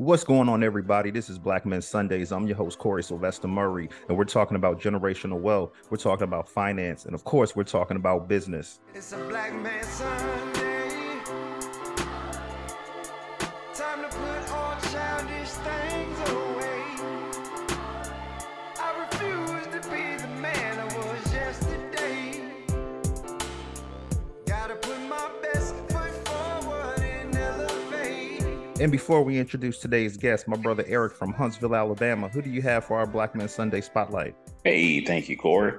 [0.00, 1.10] What's going on, everybody?
[1.10, 2.30] This is Black Men Sundays.
[2.30, 5.72] I'm your host, Corey Sylvester Murray, and we're talking about generational wealth.
[5.90, 8.78] We're talking about finance, and of course, we're talking about business.
[8.94, 10.57] It's a Black Man Sunday.
[28.80, 32.62] And before we introduce today's guest, my brother Eric from Huntsville, Alabama, who do you
[32.62, 34.36] have for our Black Men Sunday spotlight?
[34.62, 35.72] Hey, thank you, Corey.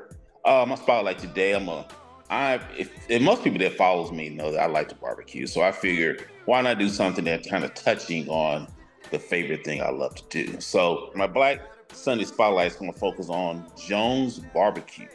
[0.44, 1.88] Uh, my spotlight today, I'm a,
[2.30, 5.62] I, if, if most people that follows me know that I like to barbecue, so
[5.62, 8.68] I figured why not do something that's kind of touching on
[9.12, 10.60] the favorite thing I love to do.
[10.60, 11.62] So my Black
[11.94, 15.08] Sunday spotlight is going to focus on Jones Barbecue,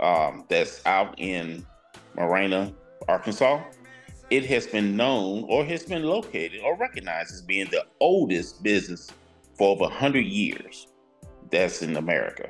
[0.00, 1.64] um, that's out in
[2.14, 2.74] Marianna,
[3.08, 3.62] Arkansas
[4.32, 9.10] it has been known or has been located or recognized as being the oldest business
[9.58, 10.86] for over 100 years
[11.50, 12.48] that's in America.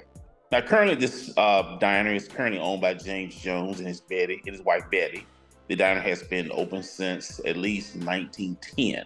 [0.53, 4.55] Now, currently, this uh, diner is currently owned by James Jones and his Betty and
[4.55, 5.27] his wife Betty.
[5.67, 9.05] The diner has been open since at least 1910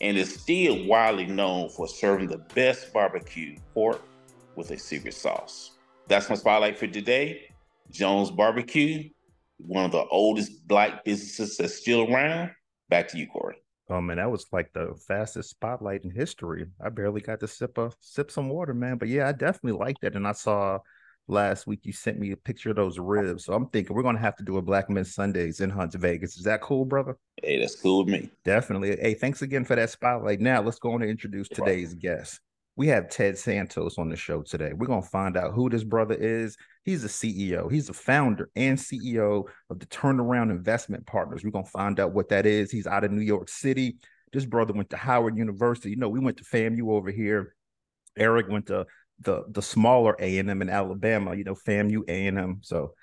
[0.00, 4.02] and is still widely known for serving the best barbecue pork
[4.56, 5.78] with a secret sauce.
[6.08, 7.42] That's my spotlight for today.
[7.92, 9.10] Jones Barbecue,
[9.66, 12.50] one of the oldest black businesses that's still around.
[12.88, 13.56] Back to you, Corey.
[13.88, 16.66] Oh man, that was like the fastest spotlight in history.
[16.84, 18.96] I barely got to sip a sip some water, man.
[18.96, 20.14] But yeah, I definitely liked it.
[20.14, 20.78] And I saw
[21.28, 23.44] last week you sent me a picture of those ribs.
[23.44, 26.36] So I'm thinking we're gonna have to do a Black Men Sundays in Hunts Vegas.
[26.36, 27.16] Is that cool, brother?
[27.42, 28.30] Hey, that's cool with me.
[28.44, 28.96] Definitely.
[28.96, 30.40] Hey, thanks again for that spotlight.
[30.40, 32.40] Now let's go on and introduce today's guest
[32.76, 34.72] we have Ted Santos on the show today.
[34.74, 36.56] We're going to find out who this brother is.
[36.84, 41.44] He's a CEO, he's a founder and CEO of the Turnaround Investment Partners.
[41.44, 42.70] We're going to find out what that is.
[42.70, 43.98] He's out of New York City.
[44.32, 45.90] This brother went to Howard University.
[45.90, 47.54] You know, we went to FAMU over here.
[48.16, 48.86] Eric went to
[49.20, 52.58] the the smaller A&M in Alabama, you know, FAMU A&M.
[52.62, 52.94] So,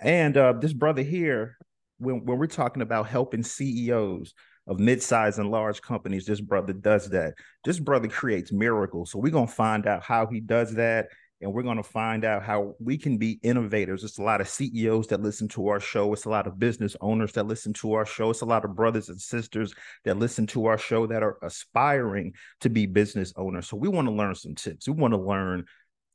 [0.00, 1.56] and uh, this brother here,
[1.98, 4.32] when, when we're talking about helping CEOs,
[4.68, 7.34] of mid-sized and large companies this brother does that.
[7.64, 9.10] This brother creates miracles.
[9.10, 11.08] So we're going to find out how he does that
[11.40, 14.02] and we're going to find out how we can be innovators.
[14.02, 16.12] It's a lot of ceos that listen to our show.
[16.12, 18.30] It's a lot of business owners that listen to our show.
[18.30, 19.72] It's a lot of brothers and sisters
[20.04, 23.68] that listen to our show that are aspiring to be business owners.
[23.68, 24.88] So we want to learn some tips.
[24.88, 25.64] We want to learn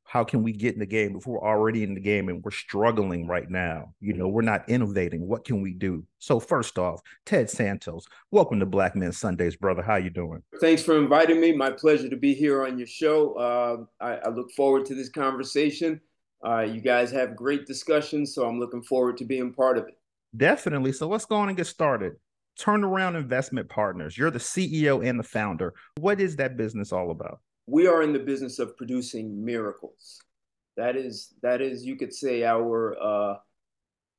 [0.04, 2.52] how can we get in the game if we're already in the game and we're
[2.52, 3.94] struggling right now?
[4.00, 5.28] You know, we're not innovating.
[5.28, 6.06] What can we do?
[6.20, 9.82] So first off, Ted Santos, welcome to Black Men Sundays, brother.
[9.82, 10.44] How you doing?
[10.62, 11.52] Thanks for inviting me.
[11.52, 13.34] My pleasure to be here on your show.
[13.34, 16.00] Uh, I, I, look forward to this conversation.
[16.46, 19.96] Uh, you guys have great discussions, so I'm looking forward to being part of it.
[20.36, 20.92] Definitely.
[20.92, 22.14] So let's go on and get started.
[22.60, 24.18] Turnaround Investment Partners.
[24.18, 25.74] You're the CEO and the founder.
[26.00, 27.40] What is that business all about?
[27.68, 30.22] We are in the business of producing miracles.
[30.76, 33.38] That is that is you could say our uh,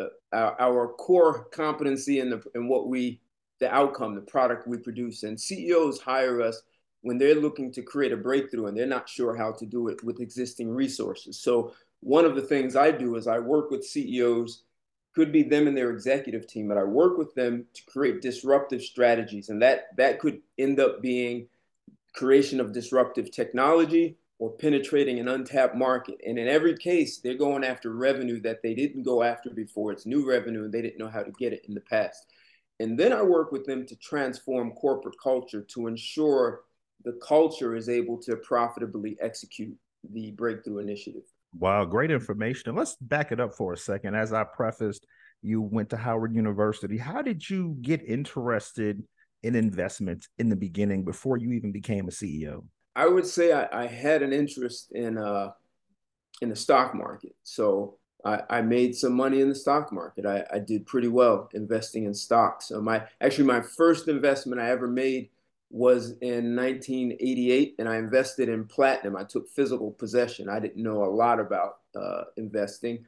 [0.00, 3.20] uh, our, our core competency in the in what we
[3.60, 5.22] the outcome, the product we produce.
[5.22, 6.62] And CEOs hire us
[7.02, 10.02] when they're looking to create a breakthrough and they're not sure how to do it
[10.02, 11.38] with existing resources.
[11.38, 14.64] So one of the things I do is I work with CEOs,
[15.14, 18.82] could be them and their executive team, but I work with them to create disruptive
[18.82, 19.48] strategies.
[19.48, 21.46] And that that could end up being
[22.14, 26.16] creation of disruptive technology or penetrating an untapped market.
[26.26, 29.92] And in every case, they're going after revenue that they didn't go after before.
[29.92, 32.26] It's new revenue and they didn't know how to get it in the past.
[32.80, 36.62] And then I work with them to transform corporate culture to ensure
[37.04, 39.76] the culture is able to profitably execute
[40.12, 41.22] the breakthrough initiative.
[41.56, 42.74] Wow, great information.
[42.74, 44.16] let's back it up for a second.
[44.16, 45.06] As I prefaced,
[45.40, 46.98] you went to Howard University.
[46.98, 49.04] How did you get interested
[49.44, 52.64] in investments in the beginning before you even became a CEO?
[52.96, 55.50] I would say I, I had an interest in uh,
[56.40, 57.36] in the stock market.
[57.42, 60.26] So I, I, made some money in the stock market.
[60.26, 62.68] I, I did pretty well investing in stocks.
[62.68, 65.28] So my actually my first investment I ever made
[65.70, 69.16] was in 1988, and I invested in platinum.
[69.16, 70.48] I took physical possession.
[70.48, 73.04] I didn't know a lot about uh, investing,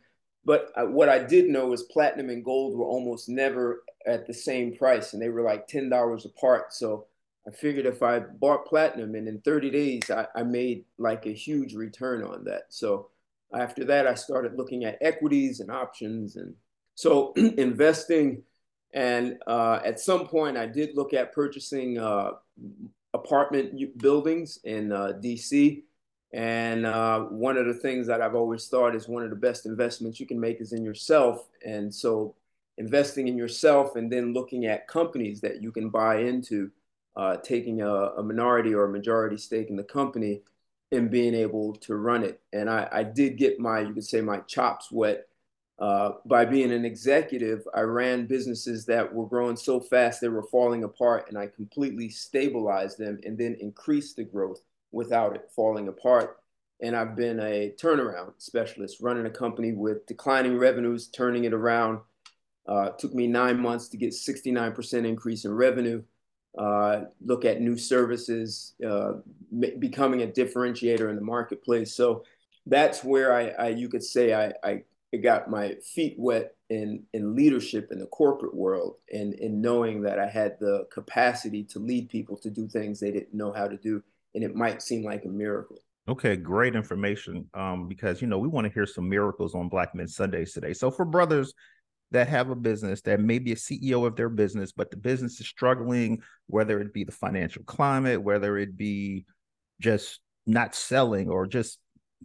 [0.47, 4.33] but I, what I did know is platinum and gold were almost never at the
[4.33, 6.73] same price, and they were like ten dollars apart.
[6.73, 7.07] So
[7.47, 11.33] I figured if I bought platinum, and in 30 days I, I made like a
[11.33, 12.63] huge return on that.
[12.71, 13.11] So
[13.53, 16.55] after that, I started looking at equities and options, and
[16.95, 18.43] so investing.
[18.95, 22.31] And uh, at some point, I did look at purchasing uh,
[23.13, 25.83] apartment buildings in uh, DC
[26.33, 29.67] and uh, one of the things that I've always thought is one of the best
[29.67, 31.49] investments you can make is in yourself.
[31.65, 32.35] And so
[32.79, 36.71] investing in yourself and then looking at companies that you can buy into
[37.17, 40.43] uh, taking a, a, minority or a majority stake in the company
[40.93, 42.41] and being able to run it.
[42.53, 45.27] And I, I did get my, you could say, my chops wet
[45.79, 47.67] uh, by being an executive.
[47.75, 52.11] I ran businesses that were growing so fast they were falling apart, and I completely
[52.11, 54.61] stabilized them and then increased the growth
[54.93, 56.39] without it falling apart.
[56.83, 62.01] And I've been a turnaround specialist, running a company with declining revenues, turning it around.
[62.69, 66.03] Uh, took me nine months to get 69% increase in revenue
[66.57, 69.13] uh, look at new services, uh,
[69.79, 71.95] becoming a differentiator in the marketplace.
[71.95, 72.25] So
[72.65, 74.83] that's where I, I you could say I, I,
[75.23, 80.19] got my feet wet in in leadership in the corporate world and in knowing that
[80.19, 83.79] I had the capacity to lead people to do things they didn't know how to
[83.79, 84.03] do,
[84.37, 85.79] and it might seem like a miracle.
[86.09, 87.49] Okay, great information.
[87.55, 90.73] Um, because you know we want to hear some miracles on Black Men Sundays today.
[90.73, 91.53] So for brothers
[92.13, 95.41] that have a business that may be a CEO of their business, but the business
[95.41, 99.25] is struggling, whether it be the financial climate, whether it be
[99.81, 101.81] just not selling or just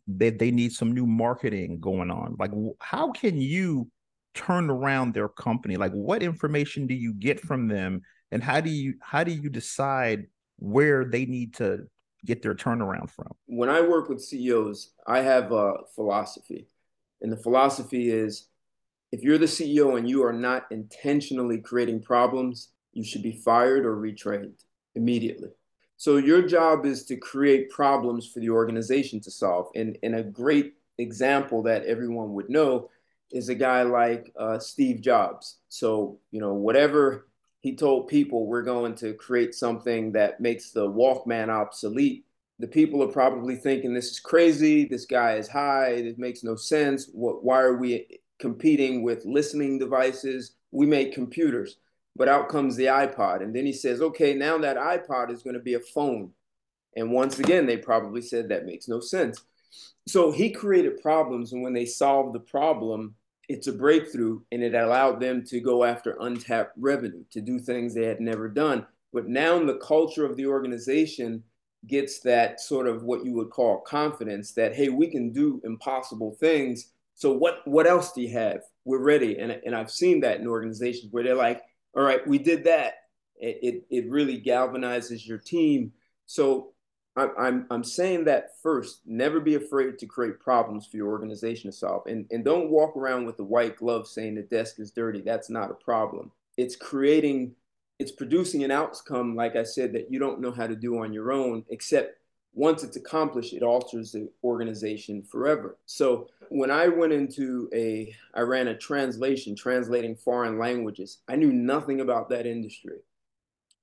[0.05, 2.35] they, they need some new marketing going on.
[2.37, 3.89] Like, how can you
[4.35, 5.77] turn around their company?
[5.77, 8.01] Like, what information do you get from them?
[8.31, 10.27] And how do you how do you decide
[10.59, 11.87] where they need to
[12.25, 13.31] get their turnaround from?
[13.47, 16.67] When I work with CEOs, I have a philosophy.
[17.21, 18.47] And the philosophy is
[19.11, 23.85] if you're the CEO and you are not intentionally creating problems, you should be fired
[23.85, 24.63] or retrained
[24.95, 25.49] immediately.
[25.97, 29.67] So your job is to create problems for the organization to solve.
[29.75, 32.89] And, and a great example that everyone would know
[33.31, 35.57] is a guy like uh, Steve Jobs.
[35.69, 37.27] So, you know, whatever
[37.61, 42.25] he told people, we're going to create something that makes the Walkman obsolete.
[42.59, 44.85] The people are probably thinking this is crazy.
[44.85, 46.01] This guy is high.
[46.01, 47.09] This makes no sense.
[47.13, 50.55] What, why are we competing with listening devices.
[50.71, 51.77] We make computers,
[52.15, 53.41] but out comes the iPod.
[53.41, 56.31] And then he says, okay, now that iPod is going to be a phone.
[56.97, 59.41] And once again, they probably said that makes no sense.
[60.07, 61.53] So he created problems.
[61.53, 63.15] And when they solved the problem,
[63.53, 67.93] it's a breakthrough and it allowed them to go after untapped revenue, to do things
[67.93, 68.85] they had never done.
[69.13, 71.43] But now the culture of the organization
[71.87, 76.35] gets that sort of what you would call confidence that, hey, we can do impossible
[76.39, 78.61] things so what what else do you have?
[78.83, 79.37] We're ready.
[79.37, 81.61] And, and I've seen that in organizations where they're like,
[81.95, 82.95] all right, we did that.
[83.35, 85.91] It, it, it really galvanizes your team.
[86.25, 86.73] So
[87.17, 91.75] I'm, I'm, saying that first, never be afraid to create problems for your organization to
[91.75, 92.03] solve.
[92.07, 95.19] And, and don't walk around with the white glove saying the desk is dirty.
[95.19, 96.31] That's not a problem.
[96.55, 97.53] It's creating,
[97.99, 101.11] it's producing an outcome, like I said, that you don't know how to do on
[101.11, 102.17] your own, except
[102.53, 105.77] once it's accomplished, it alters the organization forever.
[105.85, 111.19] So when I went into a, I ran a translation, translating foreign languages.
[111.27, 112.99] I knew nothing about that industry.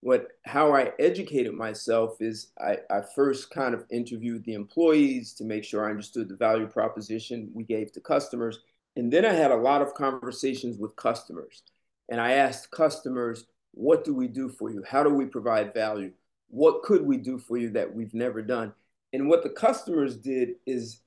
[0.00, 5.44] What, how I educated myself is I, I first kind of interviewed the employees to
[5.44, 8.60] make sure I understood the value proposition we gave to customers.
[8.96, 11.62] And then I had a lot of conversations with customers.
[12.08, 14.82] And I asked customers, what do we do for you?
[14.88, 16.12] How do we provide value?
[16.48, 18.72] What could we do for you that we've never done?
[19.12, 21.00] And what the customers did is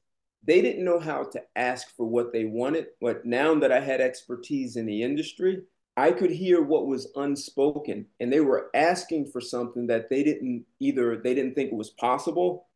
[0.44, 2.88] they didn't know how to ask for what they wanted.
[3.00, 5.62] But now that I had expertise in the industry,
[5.98, 8.06] I could hear what was unspoken.
[8.20, 11.92] And they were asking for something that they didn't either, they didn't think it was
[11.92, 12.68] possible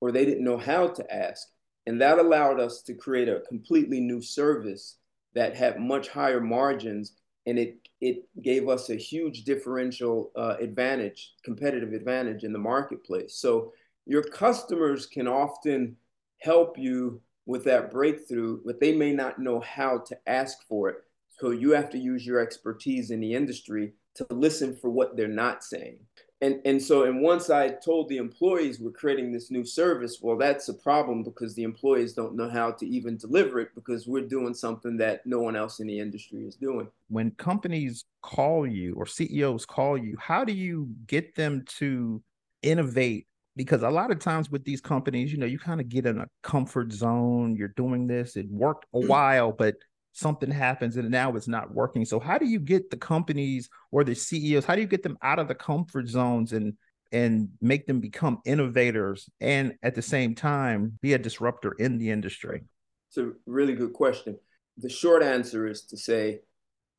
[0.00, 1.48] or they didn't know how to ask.
[1.86, 4.98] And that allowed us to create a completely new service
[5.34, 7.12] that had much higher margins.
[7.46, 13.36] And it, it gave us a huge differential uh, advantage, competitive advantage in the marketplace.
[13.36, 13.72] So
[14.06, 15.96] your customers can often
[16.38, 20.96] help you with that breakthrough, but they may not know how to ask for it.
[21.38, 25.28] So you have to use your expertise in the industry to listen for what they're
[25.28, 25.98] not saying.
[26.40, 30.36] And, and so, and once I told the employees we're creating this new service, well,
[30.36, 34.26] that's a problem because the employees don't know how to even deliver it because we're
[34.26, 36.86] doing something that no one else in the industry is doing.
[37.08, 42.22] When companies call you or CEOs call you, how do you get them to
[42.62, 43.26] innovate
[43.56, 46.18] because a lot of times with these companies, you know, you kind of get in
[46.18, 47.54] a comfort zone.
[47.56, 49.76] You're doing this, it worked a while, but
[50.14, 52.04] something happens and now it's not working.
[52.04, 55.18] So how do you get the companies or the CEOs, how do you get them
[55.22, 56.74] out of the comfort zones and
[57.12, 62.10] and make them become innovators and at the same time be a disruptor in the
[62.10, 62.64] industry?
[63.08, 64.38] It's a really good question.
[64.78, 66.40] The short answer is to say,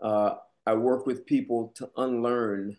[0.02, 2.78] uh, I work with people to unlearn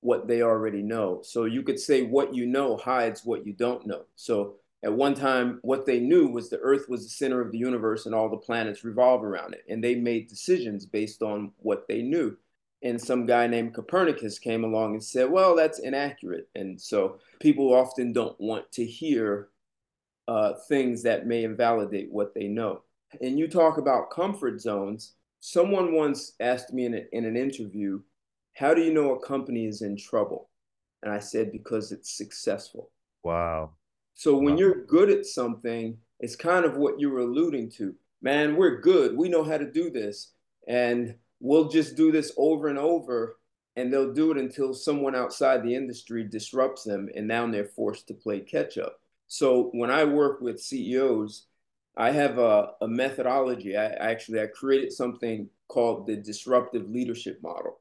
[0.00, 1.20] what they already know.
[1.22, 4.04] So you could say what you know hides what you don't know.
[4.16, 7.58] So at one time, what they knew was the Earth was the center of the
[7.58, 9.62] universe and all the planets revolve around it.
[9.68, 12.36] And they made decisions based on what they knew.
[12.82, 16.48] and some guy named Copernicus came along and said, well, that's inaccurate.
[16.54, 19.48] And so people often don't want to hear
[20.28, 22.82] uh, things that may invalidate what they know.
[23.20, 25.14] And you talk about comfort zones.
[25.40, 28.00] Someone once asked me in, a, in an interview,
[28.54, 30.48] how do you know a company is in trouble?
[31.02, 32.90] And I said, because it's successful.
[33.22, 33.72] Wow.
[34.14, 37.94] So when you're good at something, it's kind of what you were alluding to.
[38.20, 39.16] Man, we're good.
[39.16, 40.32] We know how to do this.
[40.68, 43.38] And we'll just do this over and over
[43.76, 48.06] and they'll do it until someone outside the industry disrupts them and now they're forced
[48.06, 51.46] to play catch up so when i work with ceos
[51.96, 57.40] i have a, a methodology I, I actually i created something called the disruptive leadership
[57.42, 57.78] model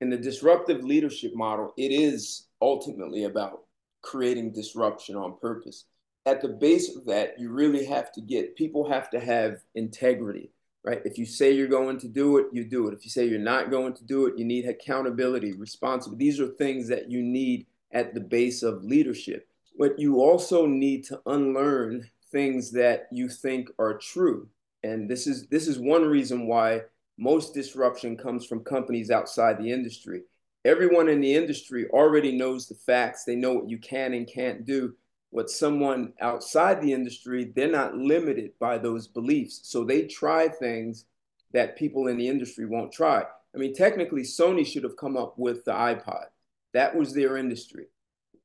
[0.00, 3.64] and the disruptive leadership model it is ultimately about
[4.06, 5.84] creating disruption on purpose
[6.24, 10.50] at the base of that you really have to get people have to have integrity
[10.86, 11.02] right?
[11.04, 12.94] If you say you're going to do it, you do it.
[12.94, 16.24] If you say you're not going to do it, you need accountability, responsibility.
[16.24, 19.48] These are things that you need at the base of leadership.
[19.78, 24.48] But you also need to unlearn things that you think are true.
[24.84, 26.82] And this is this is one reason why
[27.18, 30.22] most disruption comes from companies outside the industry.
[30.66, 33.24] Everyone in the industry already knows the facts.
[33.24, 34.94] They know what you can and can't do
[35.30, 39.60] what someone outside the industry, they're not limited by those beliefs.
[39.64, 41.04] So they try things
[41.52, 43.22] that people in the industry won't try.
[43.54, 46.26] I mean, technically, Sony should have come up with the iPod.
[46.72, 47.86] That was their industry.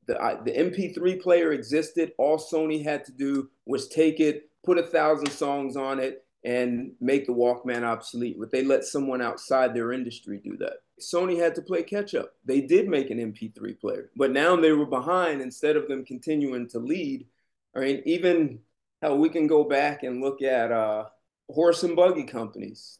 [0.07, 2.13] The, the MP3 player existed.
[2.17, 6.91] All Sony had to do was take it, put a thousand songs on it, and
[6.99, 8.37] make the Walkman obsolete.
[8.37, 10.77] But they let someone outside their industry do that.
[11.01, 12.33] Sony had to play catch up.
[12.45, 16.67] They did make an MP3 player, but now they were behind instead of them continuing
[16.69, 17.27] to lead.
[17.75, 18.59] I mean, even
[19.01, 21.05] how we can go back and look at uh,
[21.49, 22.99] horse and buggy companies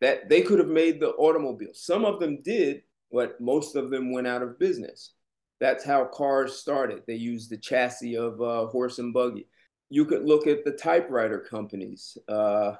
[0.00, 1.70] that they could have made the automobile.
[1.74, 5.12] Some of them did, but most of them went out of business.
[5.60, 7.02] That's how cars started.
[7.06, 9.46] They used the chassis of uh, horse and buggy.
[9.90, 12.18] You could look at the typewriter companies.
[12.26, 12.74] Uh,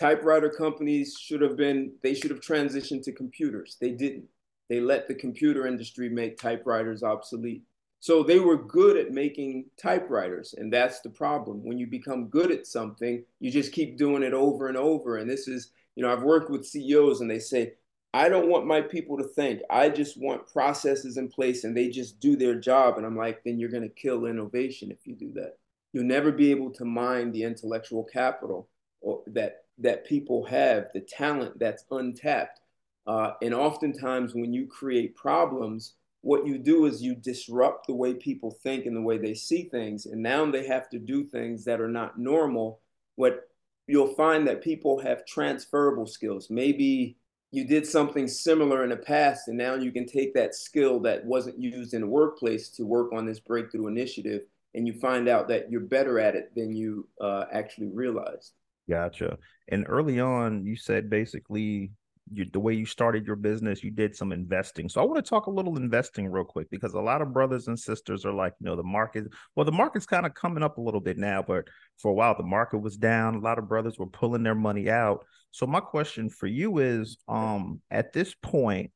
[0.00, 3.76] typewriter companies should have been they should have transitioned to computers.
[3.80, 4.24] They didn't.
[4.70, 7.64] They let the computer industry make typewriters obsolete.
[8.02, 11.62] So they were good at making typewriters and that's the problem.
[11.62, 15.18] When you become good at something you just keep doing it over and over.
[15.18, 17.74] And this is you know i've worked with ceos and they say
[18.14, 19.60] i don't want my people to think.
[19.68, 22.96] I just want processes in place and they just do their job.
[22.96, 25.58] And i'm like then you're going to kill innovation if you do that.
[25.92, 28.68] You'll never be able to mine the intellectual capital
[29.02, 32.60] or that that people have, the talent that's untapped.
[33.06, 38.14] Uh, and oftentimes, when you create problems, what you do is you disrupt the way
[38.14, 40.06] people think and the way they see things.
[40.06, 42.80] And now they have to do things that are not normal.
[43.16, 43.48] What
[43.86, 46.48] you'll find that people have transferable skills.
[46.50, 47.16] Maybe
[47.52, 51.24] you did something similar in the past, and now you can take that skill that
[51.24, 54.42] wasn't used in the workplace to work on this breakthrough initiative.
[54.74, 58.52] And you find out that you're better at it than you uh, actually realized.
[58.90, 59.38] Gotcha.
[59.68, 61.92] And early on, you said basically
[62.32, 64.88] you, the way you started your business, you did some investing.
[64.88, 67.68] So I want to talk a little investing real quick because a lot of brothers
[67.68, 70.78] and sisters are like, you know, the market, well, the market's kind of coming up
[70.78, 71.68] a little bit now, but
[71.98, 73.36] for a while the market was down.
[73.36, 75.24] A lot of brothers were pulling their money out.
[75.52, 78.90] So my question for you is, um, at this point,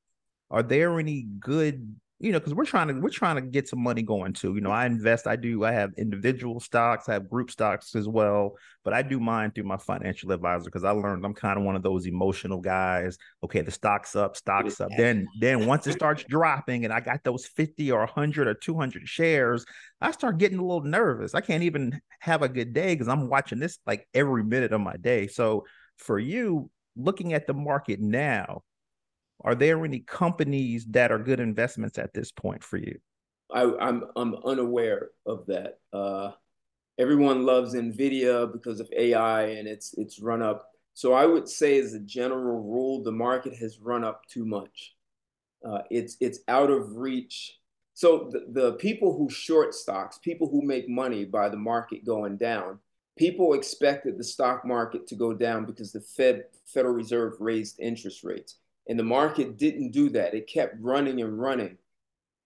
[0.50, 1.94] are there any good
[2.24, 4.54] you know, because we're trying to we're trying to get some money going too.
[4.54, 8.08] You know, I invest, I do, I have individual stocks, I have group stocks as
[8.08, 11.66] well, but I do mine through my financial advisor because I learned I'm kind of
[11.66, 13.18] one of those emotional guys.
[13.44, 14.88] Okay, the stock's up, stock's up.
[14.96, 19.06] Then then once it starts dropping and I got those 50 or 100 or 200
[19.06, 19.66] shares,
[20.00, 21.34] I start getting a little nervous.
[21.34, 24.80] I can't even have a good day because I'm watching this like every minute of
[24.80, 25.26] my day.
[25.26, 25.66] So
[25.98, 28.62] for you, looking at the market now,
[29.44, 32.98] are there any companies that are good investments at this point for you?
[33.52, 35.78] I, am I'm, I'm unaware of that.
[35.92, 36.32] Uh,
[36.98, 40.70] everyone loves Nvidia because of AI and its its run up.
[40.94, 44.94] So I would say, as a general rule, the market has run up too much.
[45.64, 47.58] Uh, it's it's out of reach.
[47.92, 52.38] So the, the people who short stocks, people who make money by the market going
[52.38, 52.78] down,
[53.16, 58.24] people expected the stock market to go down because the Fed Federal Reserve raised interest
[58.24, 58.56] rates.
[58.88, 60.34] And the market didn't do that.
[60.34, 61.78] It kept running and running.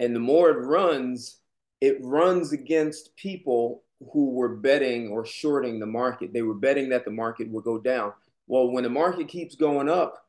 [0.00, 1.38] And the more it runs,
[1.80, 6.33] it runs against people who were betting or shorting the market.
[6.33, 8.12] They were betting that the market would go down.
[8.47, 10.25] Well, when the market keeps going up,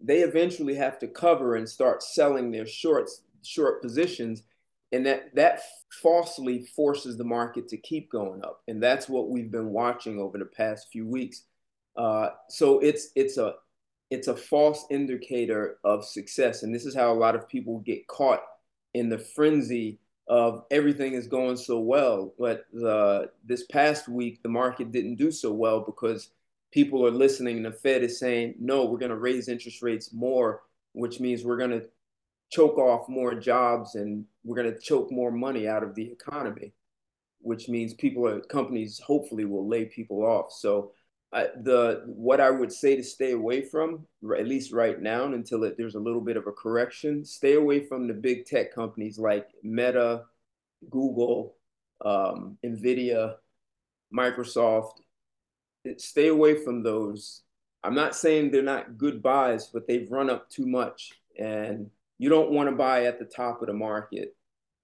[0.00, 4.42] they eventually have to cover and start selling their shorts, short positions.
[4.92, 5.60] And that that
[6.02, 8.62] falsely forces the market to keep going up.
[8.68, 11.42] And that's what we've been watching over the past few weeks.
[11.96, 13.54] Uh, so it's it's a
[14.10, 16.62] it's a false indicator of success.
[16.62, 18.42] And this is how a lot of people get caught
[18.94, 19.98] in the frenzy
[20.28, 22.34] of everything is going so well.
[22.38, 26.30] But the, this past week, the market didn't do so well because
[26.72, 30.12] people are listening and the Fed is saying, no, we're going to raise interest rates
[30.12, 30.62] more,
[30.92, 31.86] which means we're going to
[32.50, 36.72] choke off more jobs and we're going to choke more money out of the economy,
[37.40, 40.52] which means people companies hopefully will lay people off.
[40.52, 40.92] So
[41.32, 44.06] The what I would say to stay away from,
[44.36, 47.84] at least right now, until it, there's a little bit of a correction, stay away
[47.84, 50.24] from the big tech companies like Meta,
[50.88, 51.54] Google,
[52.04, 53.34] um, Nvidia,
[54.16, 55.00] Microsoft.
[55.98, 57.42] Stay away from those.
[57.84, 62.30] I'm not saying they're not good buys, but they've run up too much, and you
[62.30, 64.34] don't want to buy at the top of the market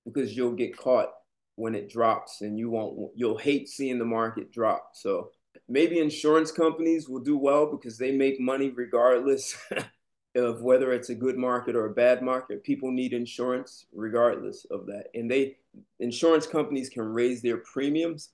[0.05, 1.11] because you'll get caught
[1.57, 3.13] when it drops, and you won't.
[3.15, 4.91] You'll hate seeing the market drop.
[4.93, 5.31] So
[5.69, 9.57] maybe insurance companies will do well because they make money regardless
[10.35, 12.65] of whether it's a good market or a bad market.
[12.65, 15.07] People need insurance regardless of that.
[15.15, 15.57] And they
[16.01, 18.31] insurance companies can raise their premiums.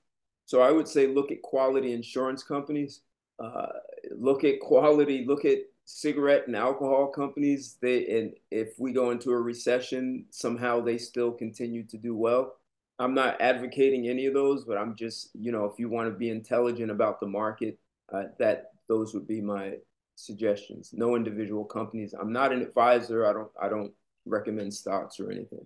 [0.46, 3.02] So I would say look at quality insurance companies.
[3.38, 3.68] Uh,
[4.16, 7.76] look at quality, look at cigarette and alcohol companies.
[7.80, 12.56] They and if we go into a recession, somehow they still continue to do well.
[13.00, 16.16] I'm not advocating any of those, but I'm just, you know, if you want to
[16.16, 17.78] be intelligent about the market,
[18.12, 19.74] uh, that those would be my
[20.16, 20.90] suggestions.
[20.92, 22.14] No individual companies.
[22.18, 23.26] I'm not an advisor.
[23.26, 23.50] I don't.
[23.60, 23.92] I don't
[24.26, 25.64] recommend stocks or anything.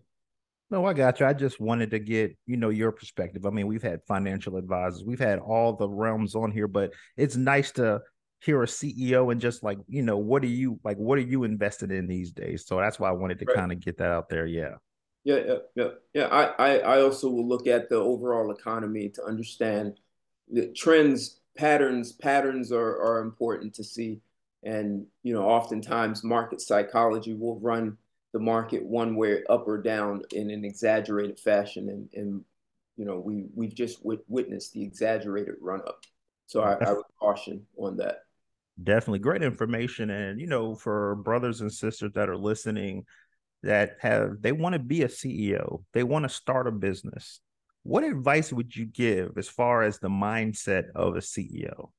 [0.70, 1.26] No, I got you.
[1.26, 3.46] I just wanted to get, you know, your perspective.
[3.46, 7.36] I mean, we've had financial advisors, we've had all the realms on here, but it's
[7.36, 8.00] nice to
[8.40, 11.44] hear a CEO and just like, you know, what are you like, what are you
[11.44, 12.66] invested in these days?
[12.66, 13.56] So that's why I wanted to right.
[13.56, 14.46] kind of get that out there.
[14.46, 14.74] Yeah.
[15.24, 16.26] Yeah, yeah, yeah, yeah.
[16.26, 19.98] I, I, I also will look at the overall economy to understand
[20.50, 22.12] the trends, patterns.
[22.12, 24.20] Patterns are, are important to see,
[24.62, 27.96] and you know, oftentimes market psychology will run
[28.34, 32.44] the market one way up or down in an exaggerated fashion, and and
[32.96, 36.04] you know, we we've just witnessed the exaggerated run up.
[36.46, 38.18] So I, I would caution on that.
[38.82, 43.06] Definitely great information, and you know, for brothers and sisters that are listening
[43.64, 47.40] that have they want to be a CEO, they want to start a business.
[47.82, 51.90] What advice would you give as far as the mindset of a CEO?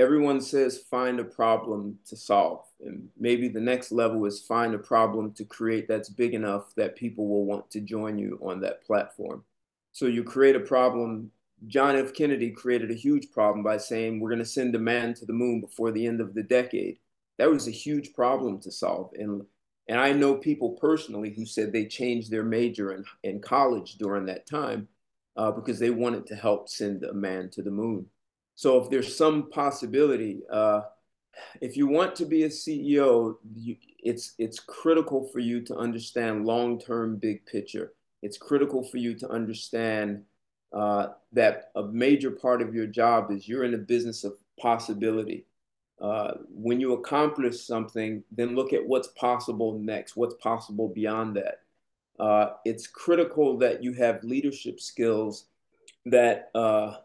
[0.00, 2.64] Everyone says find a problem to solve.
[2.80, 6.96] And maybe the next level is find a problem to create that's big enough that
[6.96, 9.44] people will want to join you on that platform.
[9.92, 11.30] So you create a problem.
[11.66, 12.14] John F.
[12.14, 15.32] Kennedy created a huge problem by saying we're going to send a man to the
[15.32, 16.98] moon before the end of the decade.
[17.38, 19.12] That was a huge problem to solve.
[19.18, 19.42] And
[19.90, 24.24] and I know people personally who said they changed their major in, in college during
[24.26, 24.86] that time
[25.36, 28.06] uh, because they wanted to help send a man to the moon.
[28.54, 30.82] So if there's some possibility, uh,
[31.60, 36.46] if you want to be a CEO, you, it's it's critical for you to understand
[36.46, 37.94] long-term big picture.
[38.22, 40.22] It's critical for you to understand
[40.72, 45.46] uh, that a major part of your job is you're in the business of possibility.
[46.00, 51.60] Uh, when you accomplish something, then look at what's possible next, what's possible beyond that.
[52.18, 55.46] Uh, it's critical that you have leadership skills
[56.06, 56.96] that uh,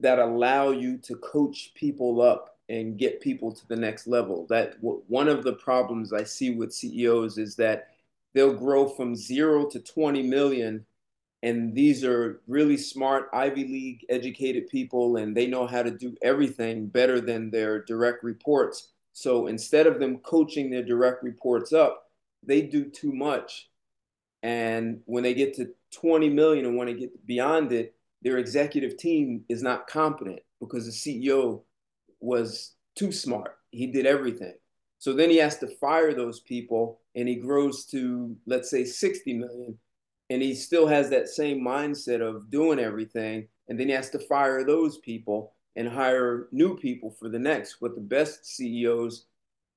[0.00, 4.46] that allow you to coach people up and get people to the next level.
[4.48, 7.88] That one of the problems I see with CEOs is that
[8.32, 10.84] they'll grow from zero to 20 million
[11.44, 16.16] and these are really smart Ivy League educated people, and they know how to do
[16.22, 18.92] everything better than their direct reports.
[19.12, 22.10] So instead of them coaching their direct reports up,
[22.42, 23.68] they do too much.
[24.42, 28.96] And when they get to 20 million and want to get beyond it, their executive
[28.96, 31.60] team is not competent because the CEO
[32.20, 33.58] was too smart.
[33.70, 34.54] He did everything.
[34.98, 39.34] So then he has to fire those people and he grows to, let's say, 60
[39.34, 39.78] million
[40.34, 44.18] and he still has that same mindset of doing everything and then he has to
[44.18, 47.76] fire those people and hire new people for the next.
[47.80, 49.26] But the best ceos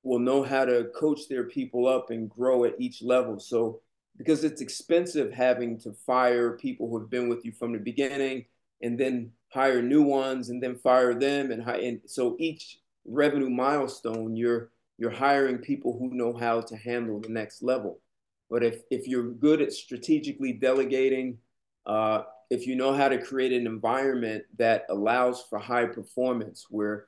[0.01, 3.39] will know how to coach their people up and grow at each level.
[3.39, 3.81] So
[4.17, 8.45] because it's expensive having to fire people who have been with you from the beginning
[8.81, 14.35] and then hire new ones and then fire them and, and so each revenue milestone
[14.35, 17.99] you're you're hiring people who know how to handle the next level
[18.49, 21.37] but if, if you're good at strategically delegating,
[21.85, 27.07] uh, if you know how to create an environment that allows for high performance where,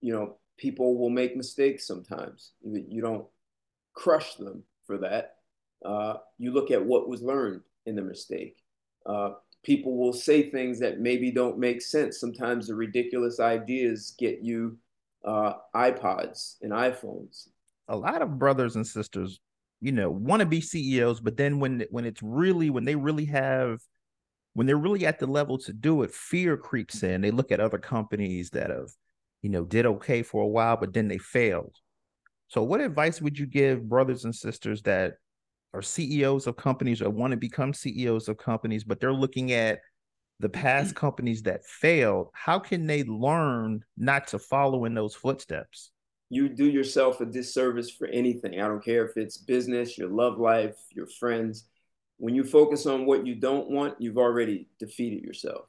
[0.00, 2.52] you know, people will make mistakes sometimes.
[2.62, 3.26] You, don't
[3.94, 5.36] crush them for that.
[5.84, 8.56] Uh, you look at what was learned in the mistake.
[9.04, 9.30] Uh,
[9.62, 12.20] people will say things that maybe don't make sense.
[12.20, 14.78] Sometimes the ridiculous ideas get you
[15.24, 17.48] uh, iPods and iPhones.
[17.88, 19.40] A lot of brothers and sisters,
[19.82, 23.24] you know, want to be CEOs, but then when when it's really when they really
[23.26, 23.80] have
[24.54, 27.20] when they're really at the level to do it, fear creeps in.
[27.20, 28.90] They look at other companies that have,
[29.40, 31.74] you know, did okay for a while, but then they failed.
[32.48, 35.14] So, what advice would you give brothers and sisters that
[35.74, 39.80] are CEOs of companies or want to become CEOs of companies, but they're looking at
[40.38, 42.28] the past companies that failed?
[42.34, 45.91] How can they learn not to follow in those footsteps?
[46.32, 48.60] You do yourself a disservice for anything.
[48.60, 51.66] I don't care if it's business, your love life, your friends
[52.22, 55.66] when you focus on what you don't want, you've already defeated yourself.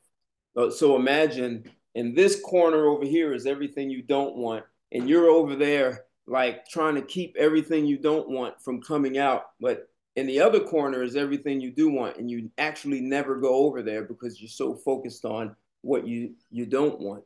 [0.70, 1.64] So imagine
[1.96, 6.68] in this corner over here is everything you don't want, and you're over there like
[6.68, 9.46] trying to keep everything you don't want from coming out.
[9.60, 13.66] But in the other corner is everything you do want, and you actually never go
[13.66, 17.24] over there because you're so focused on what you you don't want.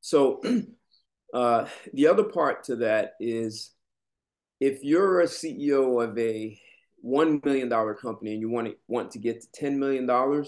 [0.00, 0.40] So
[1.32, 3.72] uh, the other part to that is
[4.60, 6.58] if you're a CEO of a
[7.04, 10.44] $1 million company and you want to want to get to $10 million,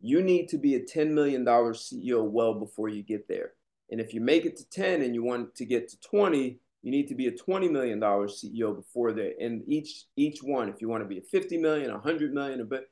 [0.00, 3.52] you need to be a $10 million CEO well before you get there.
[3.90, 6.90] And if you make it to 10 and you want to get to 20, you
[6.90, 9.32] need to be a $20 million CEO before there.
[9.40, 12.86] And each each one, if you want to be a 50 million, 100 million, but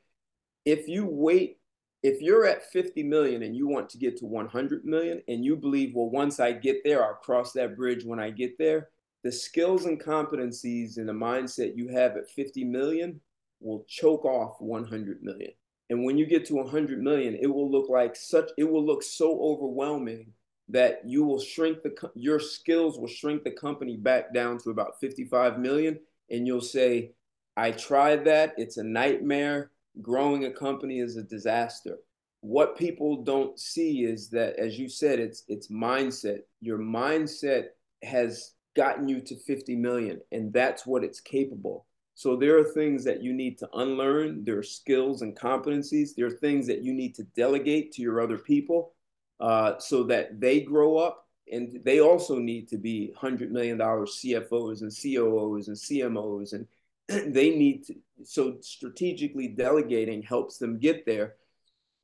[0.64, 1.58] if you wait,
[2.02, 5.56] if you're at 50 million and you want to get to 100 million and you
[5.56, 8.88] believe, well, once I get there, I'll cross that bridge when I get there,
[9.22, 13.20] the skills and competencies and the mindset you have at 50 million
[13.60, 15.52] will choke off 100 million.
[15.90, 19.02] And when you get to 100 million, it will look like such, it will look
[19.02, 20.26] so overwhelming
[20.68, 24.98] that you will shrink the, your skills will shrink the company back down to about
[25.00, 26.00] 55 million.
[26.30, 27.12] And you'll say,
[27.56, 28.54] I tried that.
[28.56, 29.71] It's a nightmare.
[30.00, 31.98] Growing a company is a disaster.
[32.40, 36.40] What people don't see is that, as you said, it's, it's mindset.
[36.61, 37.66] Your mindset
[38.02, 43.05] has gotten you to 50 million and that's what it's capable so there are things
[43.05, 46.92] that you need to unlearn there are skills and competencies there are things that you
[46.94, 48.92] need to delegate to your other people
[49.40, 54.81] uh, so that they grow up and they also need to be $100 million cfos
[54.81, 56.66] and coos and cmos and
[57.08, 61.34] they need to so strategically delegating helps them get there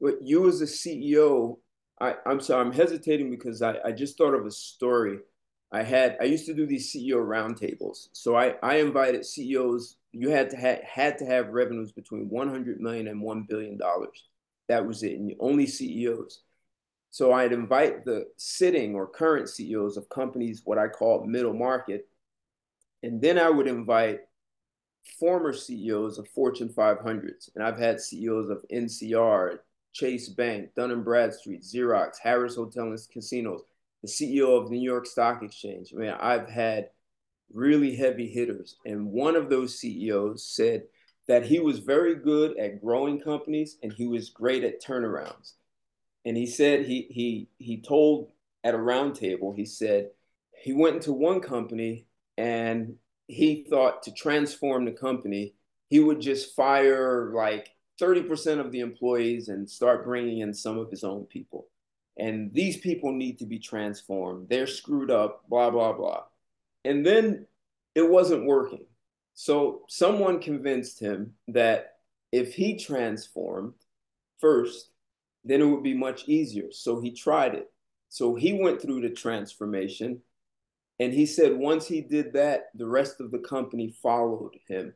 [0.01, 1.57] but you as a ceo
[2.01, 5.19] I, i'm sorry i'm hesitating because I, I just thought of a story
[5.71, 8.09] I had I used to do these CEO roundtables.
[8.13, 9.97] So I I invited CEOs.
[10.13, 14.29] You had to ha- had to have revenues between 100 million and 1 billion dollars.
[14.69, 16.43] That was it, and only CEOs.
[17.11, 22.09] So I'd invite the sitting or current CEOs of companies, what I call middle market,
[23.03, 24.21] and then I would invite
[25.19, 27.51] former CEOs of Fortune 500s.
[27.55, 29.59] And I've had CEOs of NCR,
[29.93, 33.63] Chase Bank, Dun Bradstreet, Xerox, Harrah's Hotel and Casinos
[34.03, 35.93] the CEO of the New York Stock Exchange.
[35.95, 36.91] I mean, I've had
[37.53, 38.77] really heavy hitters.
[38.85, 40.85] And one of those CEOs said
[41.27, 45.55] that he was very good at growing companies and he was great at turnarounds.
[46.25, 48.31] And he said he he he told
[48.65, 50.11] at a roundtable, he said
[50.63, 52.07] he went into one company
[52.37, 52.97] and
[53.29, 55.55] he thought to transform the company,
[55.89, 60.91] he would just fire like 30% of the employees and start bringing in some of
[60.91, 61.69] his own people
[62.19, 64.49] and these people need to be transformed.
[64.49, 66.25] They're screwed up, blah, blah, blah.
[66.85, 67.47] And then
[67.95, 68.87] it wasn't working.
[69.35, 71.99] So someone convinced him that
[72.33, 73.75] if he transformed
[74.41, 74.91] first,
[75.45, 76.73] then it would be much easier.
[76.73, 77.71] So he tried it.
[78.09, 80.21] So he went through the transformation.
[81.01, 84.95] And he said once he did that, the rest of the company followed him.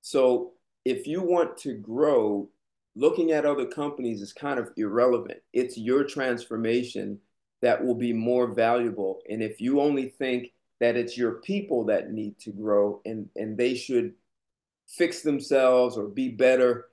[0.00, 0.52] So
[0.84, 2.48] if you want to grow,
[2.96, 5.38] looking at other companies is kind of irrelevant.
[5.52, 7.18] It's your transformation
[7.62, 9.20] that will be more valuable.
[9.28, 13.56] And if you only think that it's your people that need to grow and, and
[13.56, 14.14] they should
[14.88, 16.86] fix themselves or be better,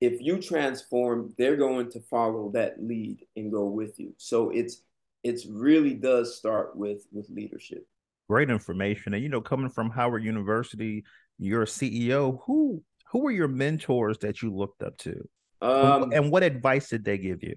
[0.00, 4.12] if you transform, they're going to follow that lead and go with you.
[4.16, 4.82] So it's
[5.22, 7.86] it's really does start with with leadership.
[8.28, 9.14] Great information.
[9.14, 11.04] And you know, coming from Howard University,
[11.38, 12.40] you're a CEO.
[12.46, 15.28] Who who were your mentors that you looked up to?
[15.60, 17.54] Um, and what advice did they give you?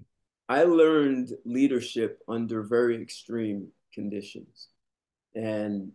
[0.48, 4.68] I learned leadership under very extreme conditions.
[5.34, 5.90] And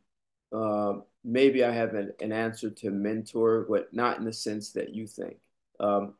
[0.53, 4.93] uh, maybe I have an, an, answer to mentor, but not in the sense that
[4.93, 5.37] you think.
[5.79, 6.15] Um,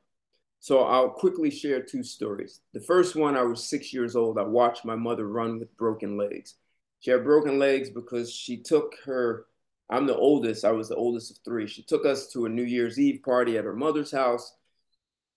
[0.61, 2.61] so I'll quickly share two stories.
[2.73, 4.39] The first one, I was six years old.
[4.39, 6.55] I watched my mother run with broken legs.
[7.01, 9.47] She had broken legs because she took her,
[9.89, 11.67] I'm the oldest, I was the oldest of three.
[11.67, 14.55] She took us to a New Year's Eve party at her mother's house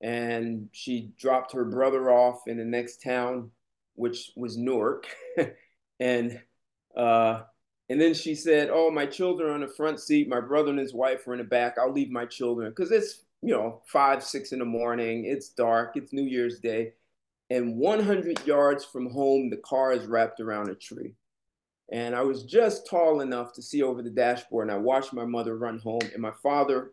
[0.03, 3.51] and she dropped her brother off in the next town,
[3.95, 5.07] which was Newark.
[6.01, 6.41] and
[6.97, 7.43] uh,
[7.89, 10.29] And then she said, Oh, my children are on the front seat.
[10.29, 11.77] My brother and his wife are in the back.
[11.79, 15.27] I'll leave my children because it's, you know, five, six in the morning.
[15.27, 15.97] It's dark.
[15.97, 16.95] It's New Year's Day.
[17.51, 21.13] And 100 yards from home, the car is wrapped around a tree.
[21.93, 24.69] And I was just tall enough to see over the dashboard.
[24.69, 26.01] And I watched my mother run home.
[26.15, 26.93] And my father,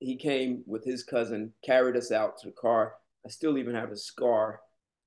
[0.00, 2.94] he came with his cousin, carried us out to the car.
[3.24, 4.60] I still even have a scar,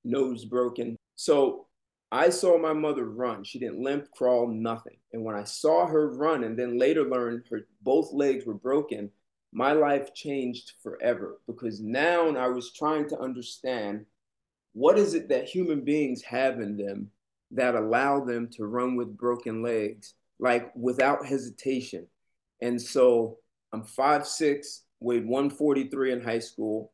[0.06, 0.96] nose broken.
[1.16, 1.68] So
[2.10, 3.44] I saw my mother run.
[3.44, 4.98] She didn't limp, crawl, nothing.
[5.12, 9.12] And when I saw her run and then later learned her both legs were broken,
[9.52, 14.06] my life changed forever because now I was trying to understand
[14.74, 17.10] what is it that human beings have in them
[17.52, 22.06] that allow them to run with broken legs, like without hesitation.
[22.62, 23.38] And so
[23.74, 26.92] I'm five six, weighed 143 in high school.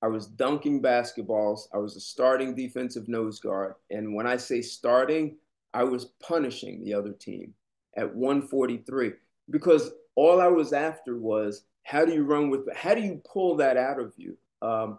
[0.00, 1.68] I was dunking basketballs.
[1.74, 3.74] I was a starting defensive nose guard.
[3.90, 5.36] And when I say starting,
[5.74, 7.54] I was punishing the other team
[7.96, 9.12] at 143
[9.50, 13.56] because all I was after was how do you run with, how do you pull
[13.56, 14.36] that out of you?
[14.60, 14.98] Um,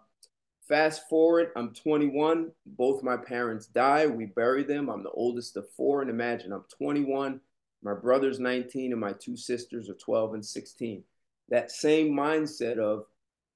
[0.67, 2.51] fast forward, I'm 21.
[2.65, 4.07] Both my parents die.
[4.07, 4.89] We bury them.
[4.89, 6.01] I'm the oldest of four.
[6.01, 7.39] And imagine I'm 21.
[7.83, 11.03] My brother's 19 and my two sisters are 12 and 16.
[11.49, 13.05] That same mindset of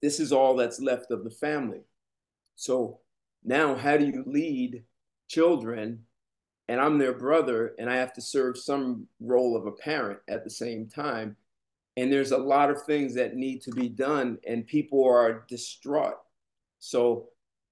[0.02, 1.82] this is all that's left of the family.
[2.56, 3.00] So
[3.44, 4.84] now, how do you lead
[5.28, 6.04] children?
[6.70, 10.44] And I'm their brother, and I have to serve some role of a parent at
[10.44, 11.38] the same time.
[11.98, 16.18] And there's a lot of things that need to be done, and people are distraught.
[16.80, 17.30] So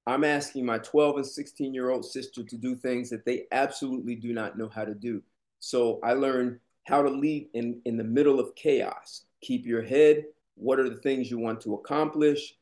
[0.08, 4.16] I'm asking my 12 and 16 year old sister to do things that they absolutely
[4.16, 5.22] do not know how to do.
[5.60, 9.24] So I learned how to lead in, in the middle of chaos.
[9.42, 12.56] Keep your head, what are the things you want to accomplish,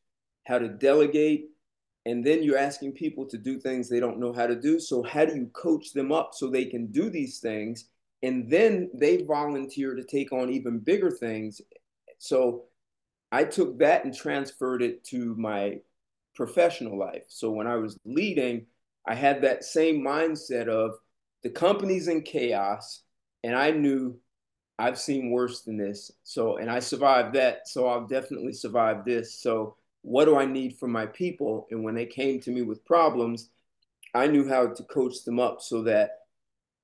[0.45, 1.49] how to delegate,
[2.05, 4.79] and then you're asking people to do things they don't know how to do.
[4.79, 7.85] So how do you coach them up so they can do these things?
[8.23, 11.61] And then they volunteer to take on even bigger things.
[12.17, 12.63] So
[13.31, 15.81] I took that and transferred it to my
[16.33, 17.25] professional life.
[17.27, 18.65] So when I was leading,
[19.05, 20.91] I had that same mindset of
[21.43, 23.03] the company's in chaos
[23.43, 24.17] and I knew
[24.79, 26.11] I've seen worse than this.
[26.23, 27.67] So, and I survived that.
[27.67, 29.39] So I'll definitely survive this.
[29.39, 31.67] So, what do I need from my people?
[31.71, 33.49] And when they came to me with problems,
[34.13, 36.22] I knew how to coach them up so that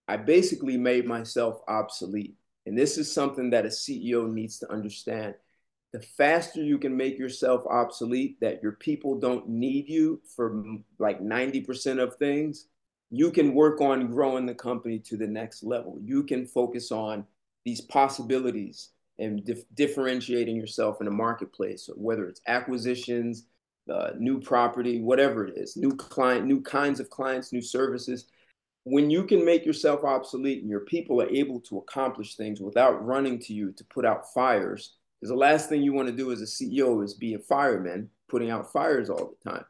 [0.09, 2.35] I basically made myself obsolete.
[2.65, 5.35] And this is something that a CEO needs to understand.
[5.93, 10.63] The faster you can make yourself obsolete, that your people don't need you for
[10.97, 12.65] like 90% of things,
[13.11, 15.99] you can work on growing the company to the next level.
[16.01, 17.23] You can focus on
[17.63, 23.45] these possibilities and dif- differentiating yourself in the marketplace, whether it's acquisitions,
[23.91, 28.25] uh, new property, whatever it is, new client, new kinds of clients, new services.
[28.89, 33.05] When you can make yourself obsolete and your people are able to accomplish things without
[33.05, 36.31] running to you to put out fires, because the last thing you want to do
[36.31, 39.65] as a CEO is be a fireman putting out fires all the time.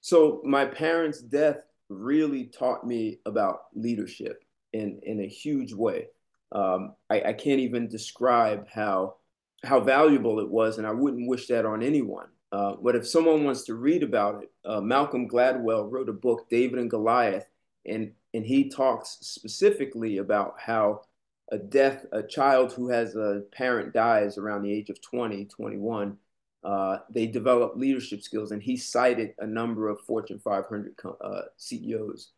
[0.00, 1.58] So my parents' death
[1.88, 6.06] really taught me about leadership in, in a huge way
[6.52, 9.16] um, I, I, can't even describe how
[9.64, 12.28] how valuable it was, and I wouldn't wish that on anyone.
[12.52, 16.48] Uh, but if someone wants to read about it, uh, Malcolm Gladwell wrote a book,
[16.48, 17.44] David and Goliath,
[17.84, 21.02] and and he talks specifically about how
[21.50, 26.16] a death, a child who has a parent dies around the age of 20, 21,
[26.64, 28.52] uh, they develop leadership skills.
[28.52, 32.32] And he cited a number of Fortune 500 uh, CEOs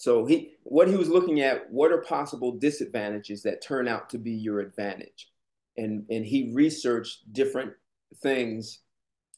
[0.00, 4.18] so he what he was looking at, what are possible disadvantages that turn out to
[4.18, 5.28] be your advantage?
[5.76, 7.74] And and he researched different
[8.22, 8.78] things,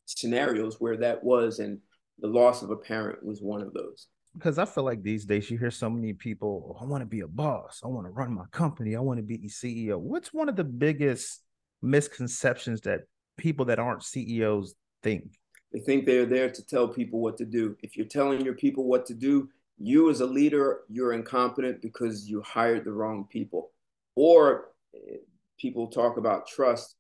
[0.07, 1.81] scenarios where that was, and
[2.20, 4.07] the loss of a parent was one of those.
[4.35, 7.07] Because I feel like these days you hear so many people, oh, I want to
[7.07, 9.99] be a boss, I want to run my company, I want to be a CEO.
[9.99, 11.42] What's one of the biggest
[11.83, 13.03] misconceptions that
[13.37, 15.38] people that aren't CEOs think?
[15.73, 17.77] They think they're there to tell people what to do.
[17.83, 22.29] If you're telling your people what to do, you as a leader, you're incompetent because
[22.29, 23.71] you hired the wrong people.
[24.14, 25.16] Or eh,
[25.59, 26.95] people talk about trust.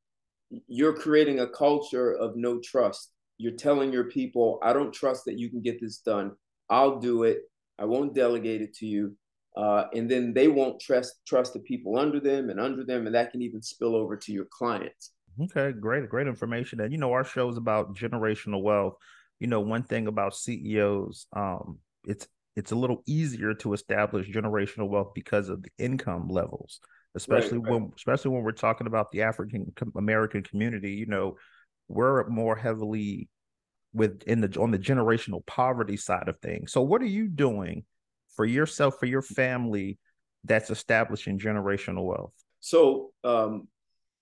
[0.66, 3.10] You're creating a culture of no trust.
[3.38, 6.32] You're telling your people, I don't trust that you can get this done.
[6.72, 7.42] I'll do it.
[7.78, 9.16] I won't delegate it to you.
[9.54, 13.14] Uh, and then they won't trust trust the people under them and under them, and
[13.14, 15.10] that can even spill over to your clients.
[15.40, 16.80] Okay, great, great information.
[16.80, 18.94] And you know, our show is about generational wealth.
[19.40, 24.88] You know, one thing about CEOs, um, it's it's a little easier to establish generational
[24.88, 26.80] wealth because of the income levels
[27.14, 31.36] especially right, when especially when we're talking about the african american community you know
[31.88, 33.28] we're more heavily
[33.94, 37.84] within the on the generational poverty side of things so what are you doing
[38.34, 39.98] for yourself for your family
[40.44, 42.32] that's establishing generational wealth?
[42.60, 43.68] So, um,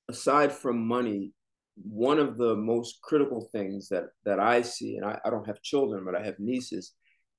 [0.09, 1.33] aside from money,
[1.76, 5.62] one of the most critical things that that I see, and I, I don't have
[5.62, 6.92] children, but I have nieces,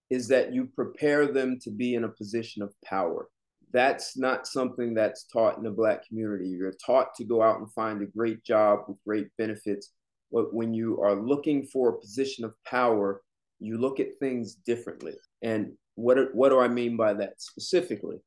[0.10, 3.28] is that you prepare them to be in a position of power.
[3.74, 6.50] That's not something that's taught in the Black community.
[6.50, 9.92] You're taught to go out and find a great job with great benefits.
[10.32, 13.22] But when you are looking for a position of power,
[13.60, 15.14] you look at things differently.
[15.42, 18.18] And what, what do I mean by that specifically?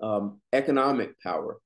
[0.00, 1.58] Um, economic power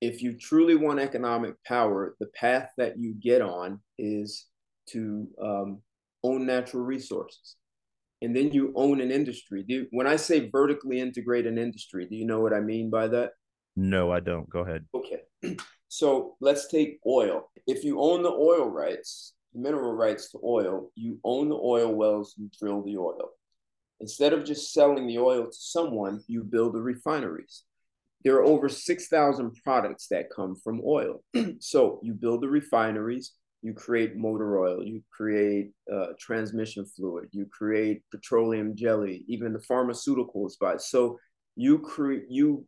[0.00, 4.46] if you truly want economic power, the path that you get on is
[4.88, 5.82] to um,
[6.24, 7.56] own natural resources.
[8.22, 9.64] And then you own an industry.
[9.66, 13.08] Do, when I say vertically integrate an industry, do you know what I mean by
[13.08, 13.32] that?
[13.76, 14.48] No, I don't.
[14.48, 14.84] Go ahead.
[14.94, 15.20] Okay.
[15.92, 17.50] So let's take oil.
[17.66, 21.92] If you own the oil rights, the mineral rights to oil, you own the oil
[21.92, 23.30] wells, you drill the oil.
[23.98, 27.64] Instead of just selling the oil to someone, you build the refineries
[28.24, 31.22] there are over 6,000 products that come from oil.
[31.58, 37.46] so you build the refineries, you create motor oil, you create uh, transmission fluid, you
[37.46, 40.76] create petroleum jelly, even the pharmaceuticals by.
[40.76, 41.18] So
[41.56, 42.66] you create you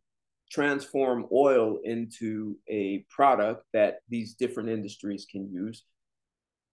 [0.53, 5.85] transform oil into a product that these different industries can use.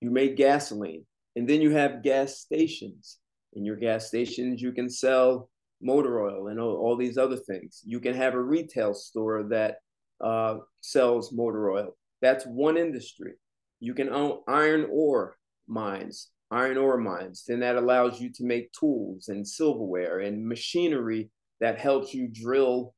[0.02, 3.20] You make gasoline, and then you have gas stations.
[3.54, 5.50] In your gas stations, you can sell
[5.82, 7.82] motor oil and all, all these other things.
[7.86, 9.78] You can have a retail store that
[10.22, 11.96] uh, sells motor oil.
[12.22, 13.34] That's one industry.
[13.80, 15.38] You can own iron ore
[15.68, 17.46] mines, iron ore mines.
[17.48, 21.30] Then that allows you to make tools and silverware and machinery
[21.62, 22.94] that helps you drill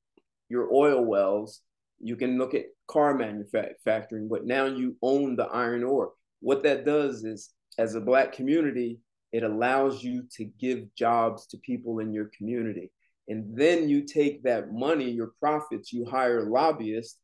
[0.51, 1.61] your oil wells.
[2.01, 6.11] You can look at car manufacturing, but now you own the iron ore.
[6.41, 8.99] What that does is, as a Black community,
[9.31, 12.91] it allows you to give jobs to people in your community.
[13.29, 17.17] And then you take that money, your profits, you hire lobbyists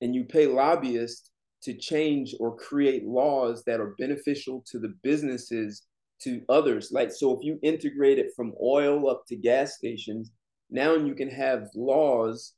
[0.00, 5.82] and you pay lobbyists to change or create laws that are beneficial to the businesses,
[6.22, 6.92] to others.
[6.92, 10.30] Like, so if you integrate it from oil up to gas stations,
[10.70, 12.52] now you can have laws,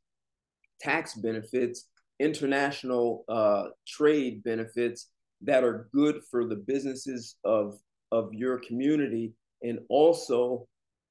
[0.82, 5.08] tax benefits, international uh, trade benefits
[5.42, 7.78] that are good for the businesses of
[8.10, 10.68] of your community and also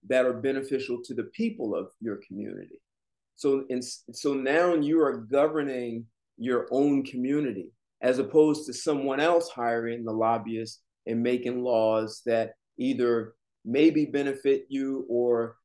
[0.08, 2.80] that are beneficial to the people of your community.
[3.36, 6.06] So, in, so now you are governing
[6.38, 12.54] your own community as opposed to someone else hiring the lobbyist and making laws that
[12.78, 13.34] either
[13.66, 15.58] maybe benefit you or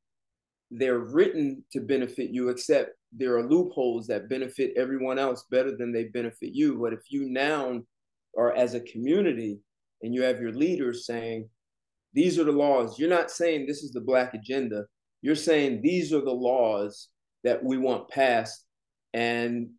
[0.70, 5.92] they're written to benefit you, except there are loopholes that benefit everyone else better than
[5.92, 6.78] they benefit you.
[6.78, 7.80] But if you now
[8.36, 9.58] are as a community
[10.02, 11.48] and you have your leaders saying,
[12.12, 12.98] these are the laws.
[12.98, 14.84] You're not saying this is the black agenda.
[15.22, 17.08] You're saying these are the laws
[17.44, 18.64] that we want passed.
[19.14, 19.70] And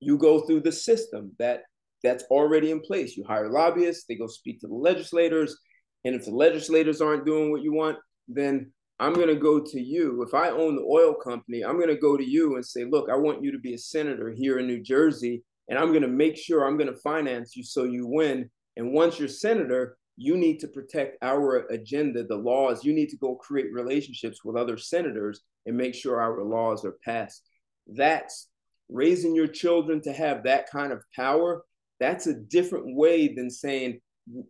[0.00, 1.62] you go through the system that
[2.02, 3.16] that's already in place.
[3.16, 5.56] You hire lobbyists, they go speak to the legislators.
[6.04, 9.80] And if the legislators aren't doing what you want, then I'm going to go to
[9.80, 10.22] you.
[10.22, 13.10] If I own the oil company, I'm going to go to you and say, look,
[13.10, 16.08] I want you to be a senator here in New Jersey, and I'm going to
[16.08, 18.48] make sure I'm going to finance you so you win.
[18.76, 22.84] And once you're senator, you need to protect our agenda, the laws.
[22.84, 26.96] You need to go create relationships with other senators and make sure our laws are
[27.04, 27.42] passed.
[27.86, 28.48] That's
[28.88, 31.64] raising your children to have that kind of power.
[32.00, 34.00] That's a different way than saying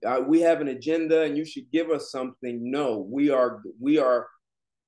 [0.07, 2.71] uh, we have an agenda and you should give us something.
[2.71, 4.27] No, we are we are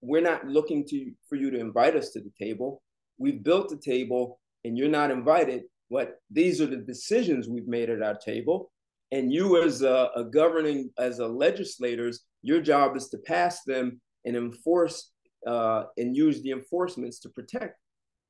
[0.00, 2.82] we're not looking to for you to invite us to the table.
[3.18, 5.62] We've built the table and you're not invited.
[5.90, 8.70] But these are the decisions we've made at our table
[9.10, 14.00] and you as a, a governing as a legislators your job is to pass them
[14.24, 15.10] and enforce
[15.46, 17.78] uh, and use the enforcements to protect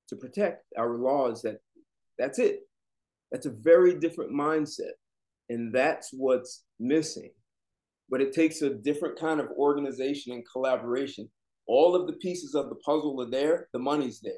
[0.08, 1.56] to protect our laws that
[2.18, 2.60] that's it
[3.32, 4.92] that's a very different mindset
[5.48, 7.30] and that's what's missing
[8.10, 11.28] but it takes a different kind of organization and collaboration
[11.68, 14.32] all of the pieces of the puzzle are there the money's there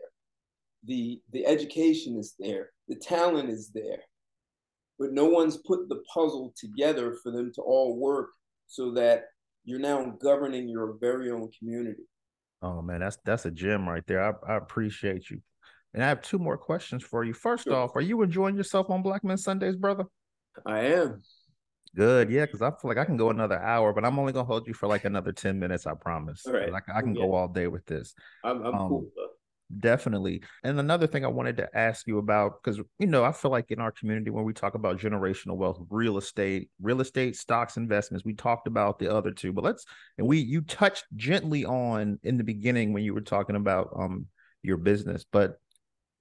[0.85, 4.01] the the education is there the talent is there
[5.01, 8.28] but no one's put the puzzle together for them to all work
[8.66, 9.24] so that
[9.64, 12.03] you're now governing your very own community.
[12.62, 14.22] Oh man, that's that's a gem right there.
[14.22, 15.41] I, I appreciate you.
[15.95, 17.33] And I have two more questions for you.
[17.33, 17.74] First sure.
[17.74, 20.05] off, are you enjoying yourself on Black Men Sundays, brother?
[20.66, 21.22] I am.
[21.97, 24.45] Good, yeah, because I feel like I can go another hour, but I'm only gonna
[24.45, 25.86] hold you for like another ten minutes.
[25.86, 26.47] I promise.
[26.47, 27.22] All right, I, I can yeah.
[27.22, 28.14] go all day with this.
[28.45, 29.09] I'm, I'm um, cool.
[29.78, 30.43] Definitely.
[30.64, 33.70] And another thing I wanted to ask you about, because, you know, I feel like
[33.70, 38.24] in our community, when we talk about generational wealth, real estate, real estate, stocks, investments,
[38.24, 39.84] we talked about the other two, but let's,
[40.18, 44.26] and we, you touched gently on in the beginning when you were talking about um
[44.62, 45.61] your business, but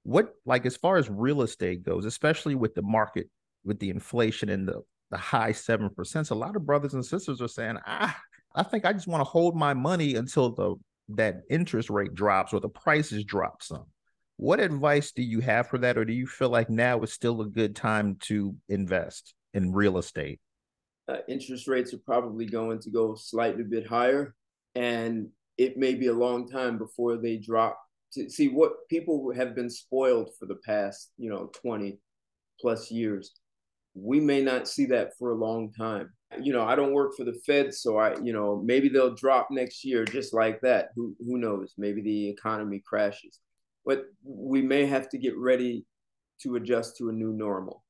[0.03, 3.29] what like as far as real estate goes, especially with the market,
[3.63, 4.81] with the inflation and the
[5.11, 8.17] the high seven percent, So a lot of brothers and sisters are saying, ah,
[8.55, 10.75] I think I just want to hold my money until the
[11.15, 13.85] that interest rate drops or the prices drop some.
[14.37, 17.41] What advice do you have for that, or do you feel like now is still
[17.41, 20.39] a good time to invest in real estate?
[21.07, 24.35] Uh, interest rates are probably going to go slightly bit higher,
[24.75, 27.79] and it may be a long time before they drop.
[28.13, 31.99] To see what people have been spoiled for the past, you know, twenty
[32.61, 33.33] plus years.
[33.93, 36.11] We may not see that for a long time.
[36.41, 39.47] You know, I don't work for the Fed, so I, you know, maybe they'll drop
[39.49, 40.89] next year just like that.
[40.95, 41.73] Who who knows?
[41.77, 43.39] Maybe the economy crashes
[43.89, 45.83] but we may have to get ready
[46.43, 47.83] to adjust to a new normal.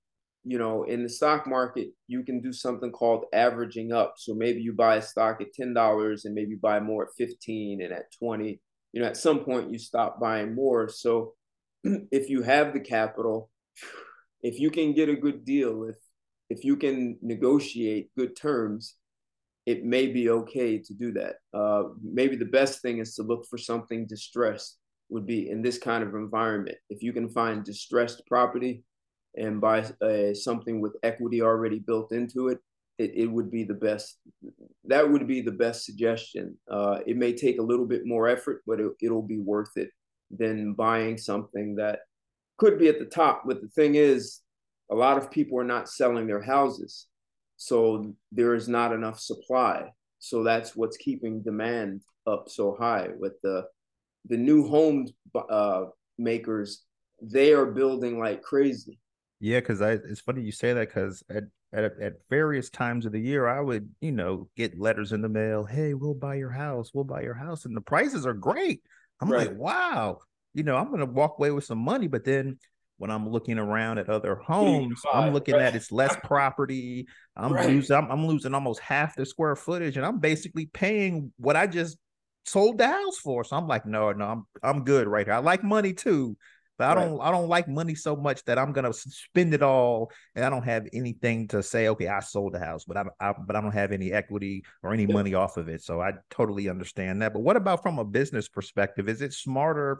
[0.45, 4.13] You know, in the stock market, you can do something called averaging up.
[4.17, 7.81] So maybe you buy a stock at ten dollars and maybe buy more at fifteen
[7.81, 8.61] and at twenty.
[8.93, 10.87] You know, at some point you stop buying more.
[10.87, 11.33] So
[11.83, 13.49] if you have the capital,
[14.41, 15.95] if you can get a good deal, if
[16.49, 18.95] if you can negotiate good terms,
[19.65, 21.35] it may be okay to do that.
[21.53, 24.79] Uh, maybe the best thing is to look for something distressed
[25.09, 26.77] would be in this kind of environment.
[26.89, 28.83] If you can find distressed property
[29.35, 32.57] and buy uh, something with equity already built into it,
[32.97, 34.17] it, it would be the best.
[34.85, 36.57] That would be the best suggestion.
[36.69, 39.91] Uh, it may take a little bit more effort, but it, it'll be worth it
[40.31, 41.99] than buying something that
[42.59, 43.43] could be at the top.
[43.45, 44.41] But the thing is,
[44.91, 47.07] a lot of people are not selling their houses.
[47.57, 49.89] So there is not enough supply.
[50.19, 53.65] So that's what's keeping demand up so high with the
[54.25, 55.07] the new home
[55.49, 55.85] uh,
[56.17, 56.83] makers,
[57.21, 58.99] they are building like crazy.
[59.39, 63.13] Yeah, because I it's funny you say that because at, at at various times of
[63.13, 65.63] the year I would you know get letters in the mail.
[65.63, 66.91] Hey, we'll buy your house.
[66.93, 68.81] We'll buy your house, and the prices are great.
[69.21, 69.47] I'm right.
[69.47, 70.19] like, wow.
[70.59, 72.59] You know, I'm gonna walk away with some money, but then
[72.97, 75.63] when I'm looking around at other homes, I'm looking right.
[75.63, 77.07] at it's less property.
[77.35, 77.69] I'm right.
[77.69, 81.65] losing I'm, I'm, losing almost half the square footage, and I'm basically paying what I
[81.65, 81.97] just
[82.45, 83.45] sold the house for.
[83.45, 85.33] So I'm like, no, no, I'm I'm good right here.
[85.33, 86.35] I like money too,
[86.77, 87.05] but I right.
[87.05, 90.49] don't I don't like money so much that I'm gonna spend it all and I
[90.49, 91.87] don't have anything to say.
[91.87, 94.93] Okay, I sold the house, but I, I but I don't have any equity or
[94.93, 95.81] any money off of it.
[95.83, 97.31] So I totally understand that.
[97.31, 99.07] But what about from a business perspective?
[99.07, 99.99] Is it smarter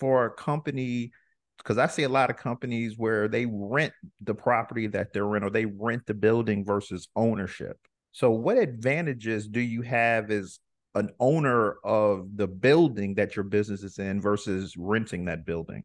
[0.00, 1.12] for a company?
[1.58, 3.92] Because I see a lot of companies where they rent
[4.22, 7.76] the property that they're in, or they rent the building versus ownership.
[8.12, 10.58] So, what advantages do you have as
[10.94, 15.84] an owner of the building that your business is in versus renting that building?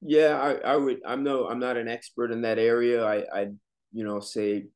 [0.00, 1.00] Yeah, I, I would.
[1.06, 3.04] I'm no, I'm not an expert in that area.
[3.04, 3.46] I, I,
[3.92, 4.66] you know, say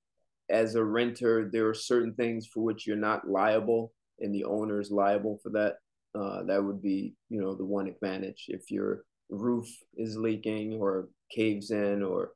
[0.50, 4.80] as a renter, there are certain things for which you're not liable, and the owner
[4.80, 5.76] is liable for that.
[6.18, 8.46] Uh, that would be, you know, the one advantage.
[8.48, 12.32] If your roof is leaking or caves in or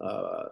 [0.00, 0.44] uh,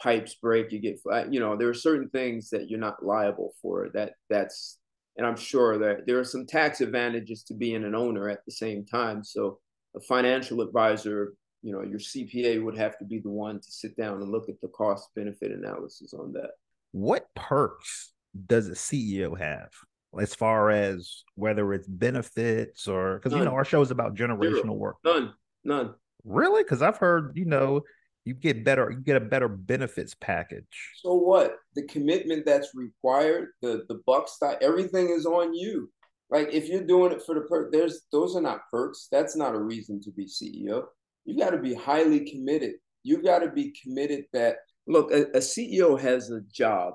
[0.00, 1.00] pipes break, you get,
[1.30, 3.90] you know, there are certain things that you're not liable for.
[3.94, 4.78] That that's
[5.16, 8.52] and I'm sure that there are some tax advantages to being an owner at the
[8.52, 9.22] same time.
[9.22, 9.58] So
[9.94, 13.96] a financial advisor, you know, your CPA would have to be the one to sit
[13.96, 16.52] down and look at the cost benefit analysis on that.
[16.92, 18.12] What perks
[18.46, 19.70] does a CEO have?
[20.18, 24.62] As far as whether it's benefits or because you know our show is about generational
[24.62, 24.74] Zero.
[24.74, 24.96] work.
[25.04, 25.32] None,
[25.64, 25.94] none.
[26.24, 26.64] Really?
[26.64, 27.82] Because I've heard you know
[28.24, 30.90] you get better you get a better benefits package.
[30.96, 31.56] So what?
[31.76, 35.90] The commitment that's required the the buck stop everything is on you.
[36.28, 39.06] Like if you're doing it for the perk there's those are not perks.
[39.12, 40.86] That's not a reason to be ceo
[41.24, 42.74] you got to be highly committed.
[43.02, 44.56] You got to be committed that
[44.86, 46.94] look a, a ceo has a job.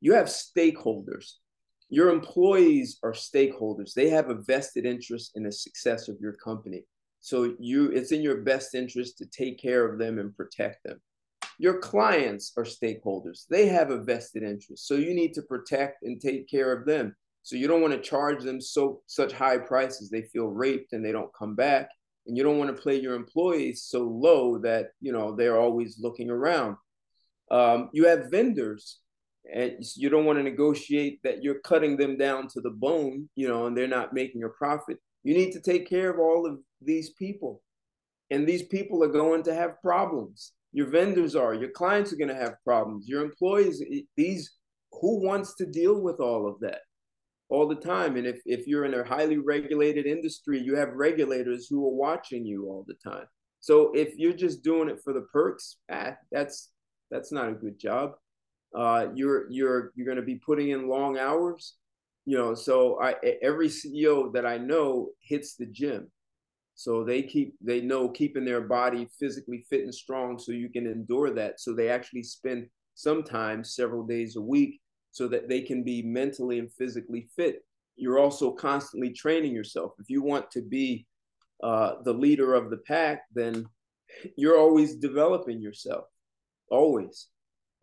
[0.00, 1.34] You have stakeholders
[1.88, 6.84] your employees are stakeholders they have a vested interest in the success of your company
[7.24, 11.00] so you it's in your best interest to take care of them and protect them.
[11.58, 13.46] Your clients are stakeholders.
[13.48, 14.86] They have a vested interest.
[14.86, 17.16] So you need to protect and take care of them.
[17.42, 21.02] So you don't want to charge them so such high prices they feel raped and
[21.02, 21.88] they don't come back.
[22.26, 25.98] And you don't want to play your employees so low that you know they're always
[25.98, 26.76] looking around.
[27.50, 28.98] Um, you have vendors
[29.52, 33.48] and you don't want to negotiate that you're cutting them down to the bone, you
[33.48, 34.98] know, and they're not making a profit.
[35.22, 37.62] You need to take care of all of these people.
[38.30, 40.52] And these people are going to have problems.
[40.72, 43.06] Your vendors are, your clients are going to have problems.
[43.06, 43.82] Your employees,
[44.16, 44.50] these,
[44.92, 46.80] who wants to deal with all of that
[47.48, 48.16] all the time?
[48.16, 52.44] And if, if you're in a highly regulated industry, you have regulators who are watching
[52.44, 53.26] you all the time.
[53.60, 56.70] So if you're just doing it for the perks, ah, that's
[57.10, 58.12] that's not a good job.
[58.74, 61.76] Uh, you're you're you're going to be putting in long hours
[62.26, 66.10] you know so i every ceo that i know hits the gym
[66.74, 70.86] So they keep they know keeping their body physically fit and strong so you can
[70.86, 71.60] endure that.
[71.60, 74.80] So they actually spend sometimes several days a week
[75.12, 77.64] so that they can be mentally and physically fit.
[77.96, 79.92] You're also constantly training yourself.
[79.98, 81.06] If you want to be
[81.62, 83.66] uh, the leader of the pack, then
[84.36, 86.06] you're always developing yourself,
[86.70, 87.28] always.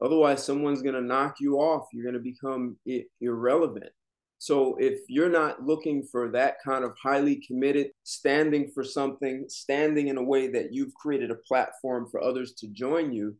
[0.01, 1.87] Otherwise, someone's going to knock you off.
[1.93, 3.91] You're going to become I- irrelevant.
[4.39, 10.07] So if you're not looking for that kind of highly committed, standing for something, standing
[10.07, 13.35] in a way that you've created a platform for others to join you,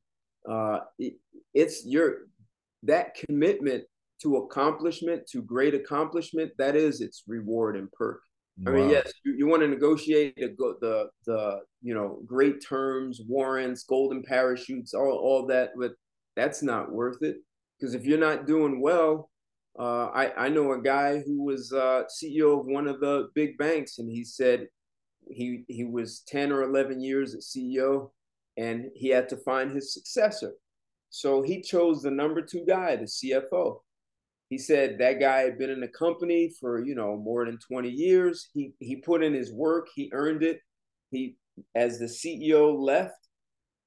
[0.47, 1.16] uh, it,
[1.55, 2.28] it's your
[2.84, 3.84] that commitment
[4.22, 6.51] to accomplishment, to great accomplishment.
[6.59, 8.22] That is its reward and perk.
[8.59, 8.72] Wow.
[8.72, 13.22] I mean, yes, you, you want to negotiate the, the the you know great terms,
[13.28, 15.93] warrants, golden parachutes, all all that, but
[16.36, 17.38] that's not worth it
[17.82, 19.30] because if you're not doing well,
[19.80, 23.58] uh, I I know a guy who was uh, CEO of one of the big
[23.58, 24.68] banks, and he said
[25.30, 28.12] he he was ten or eleven years at CEO,
[28.58, 30.54] and he had to find his successor.
[31.10, 33.80] So he chose the number two guy, the CFO.
[34.50, 37.90] He said that guy had been in the company for you know more than twenty
[37.90, 38.50] years.
[38.54, 39.88] He he put in his work.
[39.96, 40.60] He earned it.
[41.12, 41.38] He
[41.76, 43.28] as the CEO left,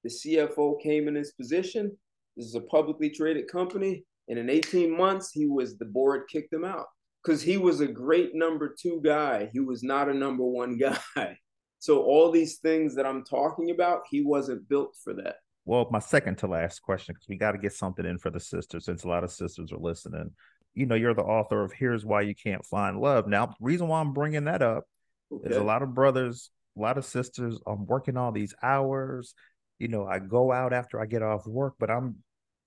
[0.02, 1.96] the CFO came in his position
[2.36, 4.04] this is a publicly traded company.
[4.28, 6.86] And in 18 months, he was the board kicked him out
[7.22, 9.50] because he was a great number two guy.
[9.52, 10.78] He was not a number one
[11.16, 11.38] guy.
[11.78, 15.36] So all these things that I'm talking about, he wasn't built for that.
[15.66, 18.40] Well, my second to last question, because we got to get something in for the
[18.40, 20.30] sisters, since a lot of sisters are listening.
[20.74, 23.88] You know, you're the author of "Here's Why You Can't Find Love." Now, the reason
[23.88, 24.84] why I'm bringing that up
[25.32, 25.50] okay.
[25.50, 27.58] is a lot of brothers, a lot of sisters.
[27.66, 29.34] I'm working all these hours.
[29.78, 32.16] You know, I go out after I get off work, but I'm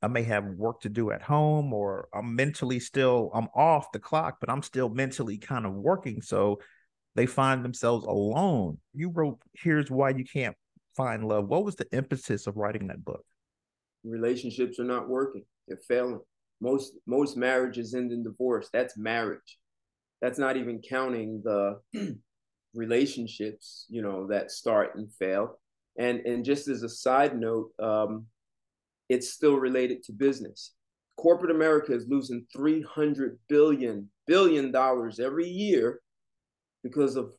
[0.02, 4.00] I may have work to do at home or I'm mentally still I'm off the
[4.00, 6.22] clock, but I'm still mentally kind of working.
[6.22, 6.60] So
[7.16, 8.78] they find themselves alone.
[8.94, 10.56] You wrote Here's Why You Can't
[10.96, 11.48] Find Love.
[11.48, 13.26] What was the emphasis of writing that book?
[14.04, 15.44] Relationships are not working.
[15.68, 16.20] They're failing.
[16.62, 18.70] Most most marriages end in divorce.
[18.72, 19.58] That's marriage.
[20.22, 21.80] That's not even counting the
[22.74, 25.60] relationships, you know, that start and fail.
[25.98, 28.28] And and just as a side note, um,
[29.10, 30.74] it's still related to business.
[31.18, 36.02] Corporate America is losing 300 billion billion dollars every year
[36.84, 37.32] because of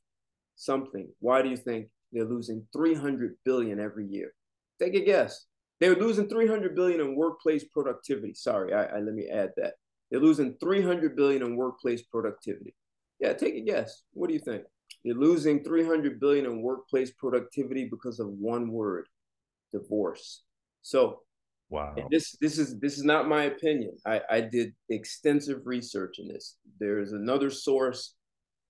[0.57, 1.09] something.
[1.21, 4.33] Why do you think they're losing 300 billion every year?
[4.81, 5.47] Take a guess.
[5.81, 8.35] They're losing 300 billion in workplace productivity.
[8.35, 9.75] Sorry, I, I let me add that.
[10.11, 12.75] They're losing 300 billion in workplace productivity.
[13.21, 14.03] Yeah, take a guess.
[14.13, 14.65] What do you think?
[15.03, 19.07] You're losing 300 billion in workplace productivity because of one word,
[19.73, 20.43] divorce.
[20.83, 21.21] So
[21.71, 21.95] Wow.
[22.11, 23.97] This this is this is not my opinion.
[24.07, 26.57] I, I did extensive research in this.
[26.81, 28.15] There's another source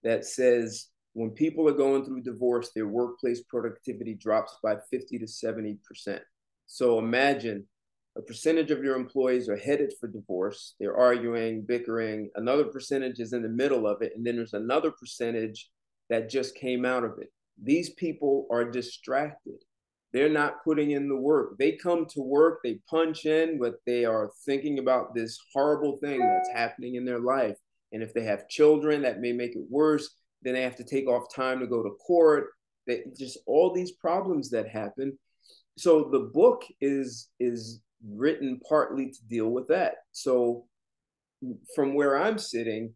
[0.03, 5.27] that says when people are going through divorce, their workplace productivity drops by 50 to
[5.27, 6.21] 70%.
[6.67, 7.67] So imagine
[8.17, 10.75] a percentage of your employees are headed for divorce.
[10.79, 12.31] They're arguing, bickering.
[12.35, 14.13] Another percentage is in the middle of it.
[14.15, 15.71] And then there's another percentage
[16.09, 17.29] that just came out of it.
[17.63, 19.63] These people are distracted.
[20.13, 21.59] They're not putting in the work.
[21.59, 26.21] They come to work, they punch in, but they are thinking about this horrible thing
[26.21, 27.57] that's happening in their life.
[27.93, 30.09] And if they have children, that may make it worse.
[30.43, 32.47] Then they have to take off time to go to court.
[32.87, 35.19] They, just all these problems that happen.
[35.77, 39.95] So the book is is written partly to deal with that.
[40.13, 40.67] So
[41.75, 42.95] from where I'm sitting,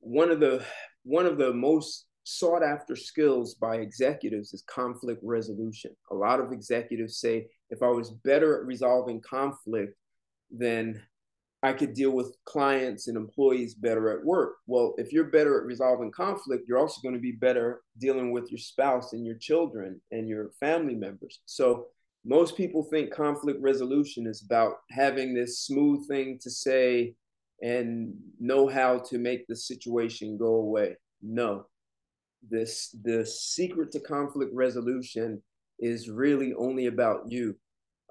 [0.00, 0.64] one of the
[1.04, 5.94] one of the most sought after skills by executives is conflict resolution.
[6.10, 9.96] A lot of executives say if I was better at resolving conflict,
[10.50, 11.02] then
[11.62, 14.56] I could deal with clients and employees better at work.
[14.66, 18.50] Well, if you're better at resolving conflict, you're also going to be better dealing with
[18.50, 21.40] your spouse and your children and your family members.
[21.46, 21.86] So,
[22.26, 27.14] most people think conflict resolution is about having this smooth thing to say
[27.62, 30.96] and know how to make the situation go away.
[31.22, 31.66] No,
[32.50, 35.42] this the secret to conflict resolution
[35.78, 37.56] is really only about you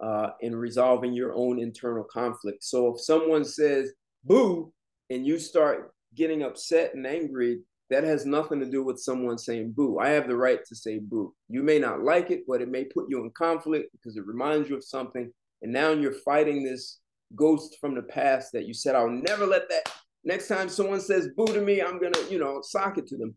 [0.01, 2.63] uh, in resolving your own internal conflict.
[2.63, 3.91] So if someone says
[4.23, 4.71] boo
[5.09, 9.73] and you start getting upset and angry, that has nothing to do with someone saying
[9.75, 9.99] boo.
[9.99, 11.33] I have the right to say boo.
[11.47, 14.69] You may not like it, but it may put you in conflict because it reminds
[14.69, 15.31] you of something.
[15.61, 16.99] And now you're fighting this
[17.35, 19.91] ghost from the past that you said, I'll never let that.
[20.23, 23.17] Next time someone says boo to me, I'm going to, you know, sock it to
[23.17, 23.35] them.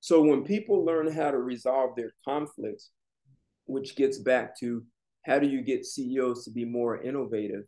[0.00, 2.90] So when people learn how to resolve their conflicts,
[3.66, 4.84] which gets back to
[5.26, 7.64] how do you get CEOs to be more innovative,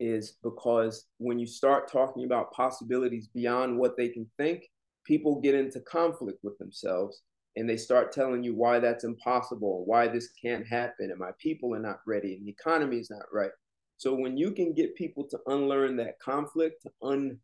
[0.00, 4.64] is because when you start talking about possibilities beyond what they can think,
[5.04, 7.22] people get into conflict with themselves.
[7.58, 11.74] and they start telling you why that's impossible, why this can't happen, and my people
[11.74, 13.50] are not ready, and the economy is not right.
[13.96, 17.38] So when you can get people to unlearn that conflict, to un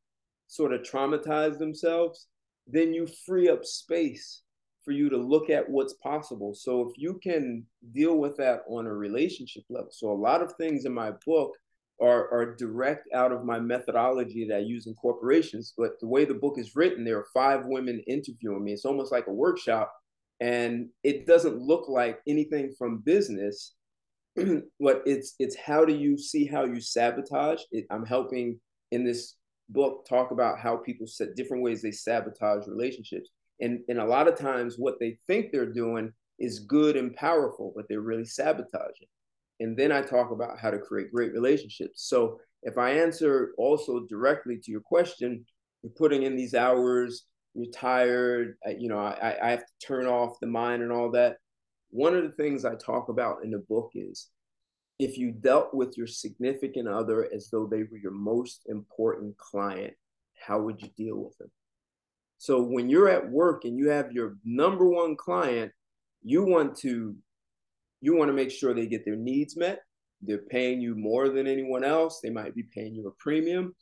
[0.47, 2.29] sort of traumatize themselves,
[2.67, 4.43] then you free up space
[4.85, 6.55] for you to look at what's possible.
[6.55, 9.91] So if you can deal with that on a relationship level.
[9.91, 11.53] So a lot of things in my book
[12.01, 15.73] are, are direct out of my methodology that I use in corporations.
[15.77, 18.73] But the way the book is written, there are five women interviewing me.
[18.73, 19.93] It's almost like a workshop.
[20.41, 23.75] And it doesn't look like anything from business,
[24.37, 27.63] but it's it's how do you see how you sabotage?
[27.71, 28.59] It, I'm helping
[28.91, 29.37] in this
[29.69, 33.31] book talk about how people set different ways they sabotage relationships.
[33.61, 37.73] And, and a lot of times what they think they're doing is good and powerful,
[37.75, 39.09] but they're really sabotaging.
[39.61, 42.09] And then I talk about how to create great relationships.
[42.09, 45.45] So if I answer also directly to your question,
[45.83, 50.41] you're putting in these hours, you're tired, you know, I, I have to turn off
[50.41, 51.37] the mind and all that.
[51.91, 54.29] One of the things I talk about in the book is
[54.99, 59.95] if you dealt with your significant other as though they were your most important client,
[60.47, 61.51] how would you deal with them?
[62.39, 65.73] So when you're at work and you have your number one client,
[66.23, 67.17] you want to
[68.01, 69.81] you want to make sure they get their needs met.
[70.21, 72.21] They're paying you more than anyone else.
[72.23, 73.75] They might be paying you a premium.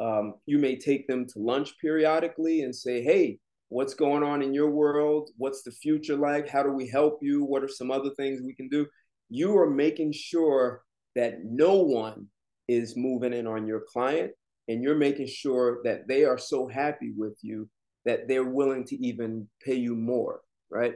[0.00, 3.38] Um, you may take them to lunch periodically and say, "Hey,
[3.68, 5.30] what's going on in your world?
[5.36, 6.48] What's the future like?
[6.48, 7.44] How do we help you?
[7.44, 8.86] What are some other things we can do?"
[9.28, 10.82] You are making sure
[11.14, 12.26] that no one
[12.68, 14.32] is moving in on your client,
[14.68, 17.68] and you're making sure that they are so happy with you
[18.04, 20.94] that they're willing to even pay you more, right?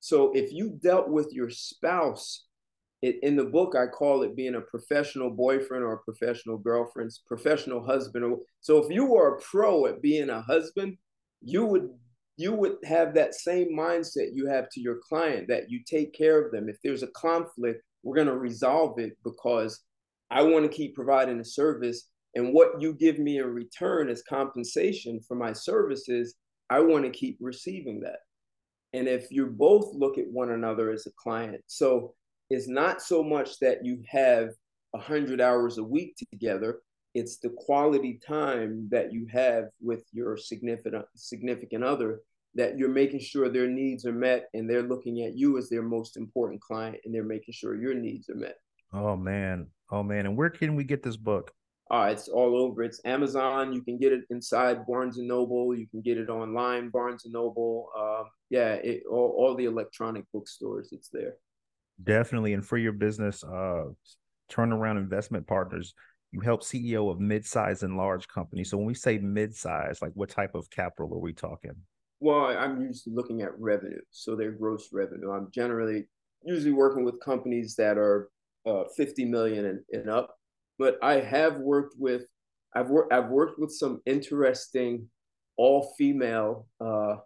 [0.00, 2.44] So if you dealt with your spouse,
[3.02, 7.10] it, in the book, I call it being a professional boyfriend or a professional girlfriend,
[7.26, 8.36] professional husband.
[8.60, 10.96] So if you were a pro at being a husband,
[11.40, 11.90] you would
[12.38, 16.40] you would have that same mindset you have to your client that you take care
[16.40, 16.68] of them.
[16.68, 19.82] If there's a conflict, we're going to resolve it because
[20.30, 24.22] I want to keep providing a service and what you give me in return as
[24.22, 26.36] compensation for my services,
[26.70, 28.20] I want to keep receiving that.
[28.92, 32.14] And if you both look at one another as a client, so
[32.50, 34.50] it's not so much that you have
[34.92, 36.78] 100 hours a week together,
[37.14, 42.20] it's the quality time that you have with your significant significant other
[42.54, 45.82] that you're making sure their needs are met and they're looking at you as their
[45.82, 48.56] most important client and they're making sure your needs are met.
[48.92, 49.68] Oh man.
[49.90, 50.26] Oh man.
[50.26, 51.52] And where can we get this book?
[51.90, 52.82] Uh, it's all over.
[52.82, 53.72] It's Amazon.
[53.72, 55.74] You can get it inside Barnes and Noble.
[55.74, 57.88] You can get it online, Barnes and Noble.
[57.98, 60.90] Uh, yeah, it, all, all the electronic bookstores.
[60.92, 61.36] It's there.
[62.02, 62.52] Definitely.
[62.52, 63.84] And for your business, uh,
[64.50, 65.94] turnaround investment partners,
[66.32, 68.70] you help CEO of mid-size and large companies.
[68.70, 71.74] So when we say mid-size, like what type of capital are we talking?
[72.20, 75.30] Well, I'm usually looking at revenue, so their gross revenue.
[75.30, 76.06] I'm generally
[76.42, 78.28] usually working with companies that are
[78.66, 80.38] uh, 50 million and, and up
[80.78, 82.22] but I have worked with
[82.74, 85.08] I've worked I've worked with some interesting
[85.56, 87.16] all female uh,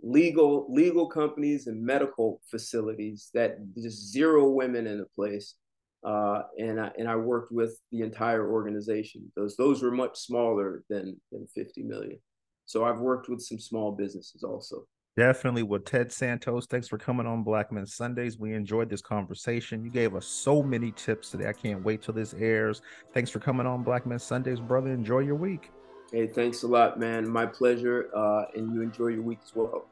[0.00, 5.56] legal legal companies and medical facilities that just zero women in the place.
[6.02, 9.30] Uh, and I and I worked with the entire organization.
[9.36, 12.18] Those those were much smaller than than 50 million.
[12.64, 14.86] So I've worked with some small businesses also.
[15.16, 16.66] Definitely with Ted Santos.
[16.66, 18.38] Thanks for coming on Black Men Sundays.
[18.38, 19.84] We enjoyed this conversation.
[19.84, 21.48] You gave us so many tips today.
[21.48, 22.80] I can't wait till this airs.
[23.12, 24.92] Thanks for coming on Black Men Sundays, brother.
[24.92, 25.72] Enjoy your week.
[26.12, 27.28] Hey, thanks a lot, man.
[27.28, 28.08] My pleasure.
[28.14, 29.86] Uh, and you enjoy your week as well.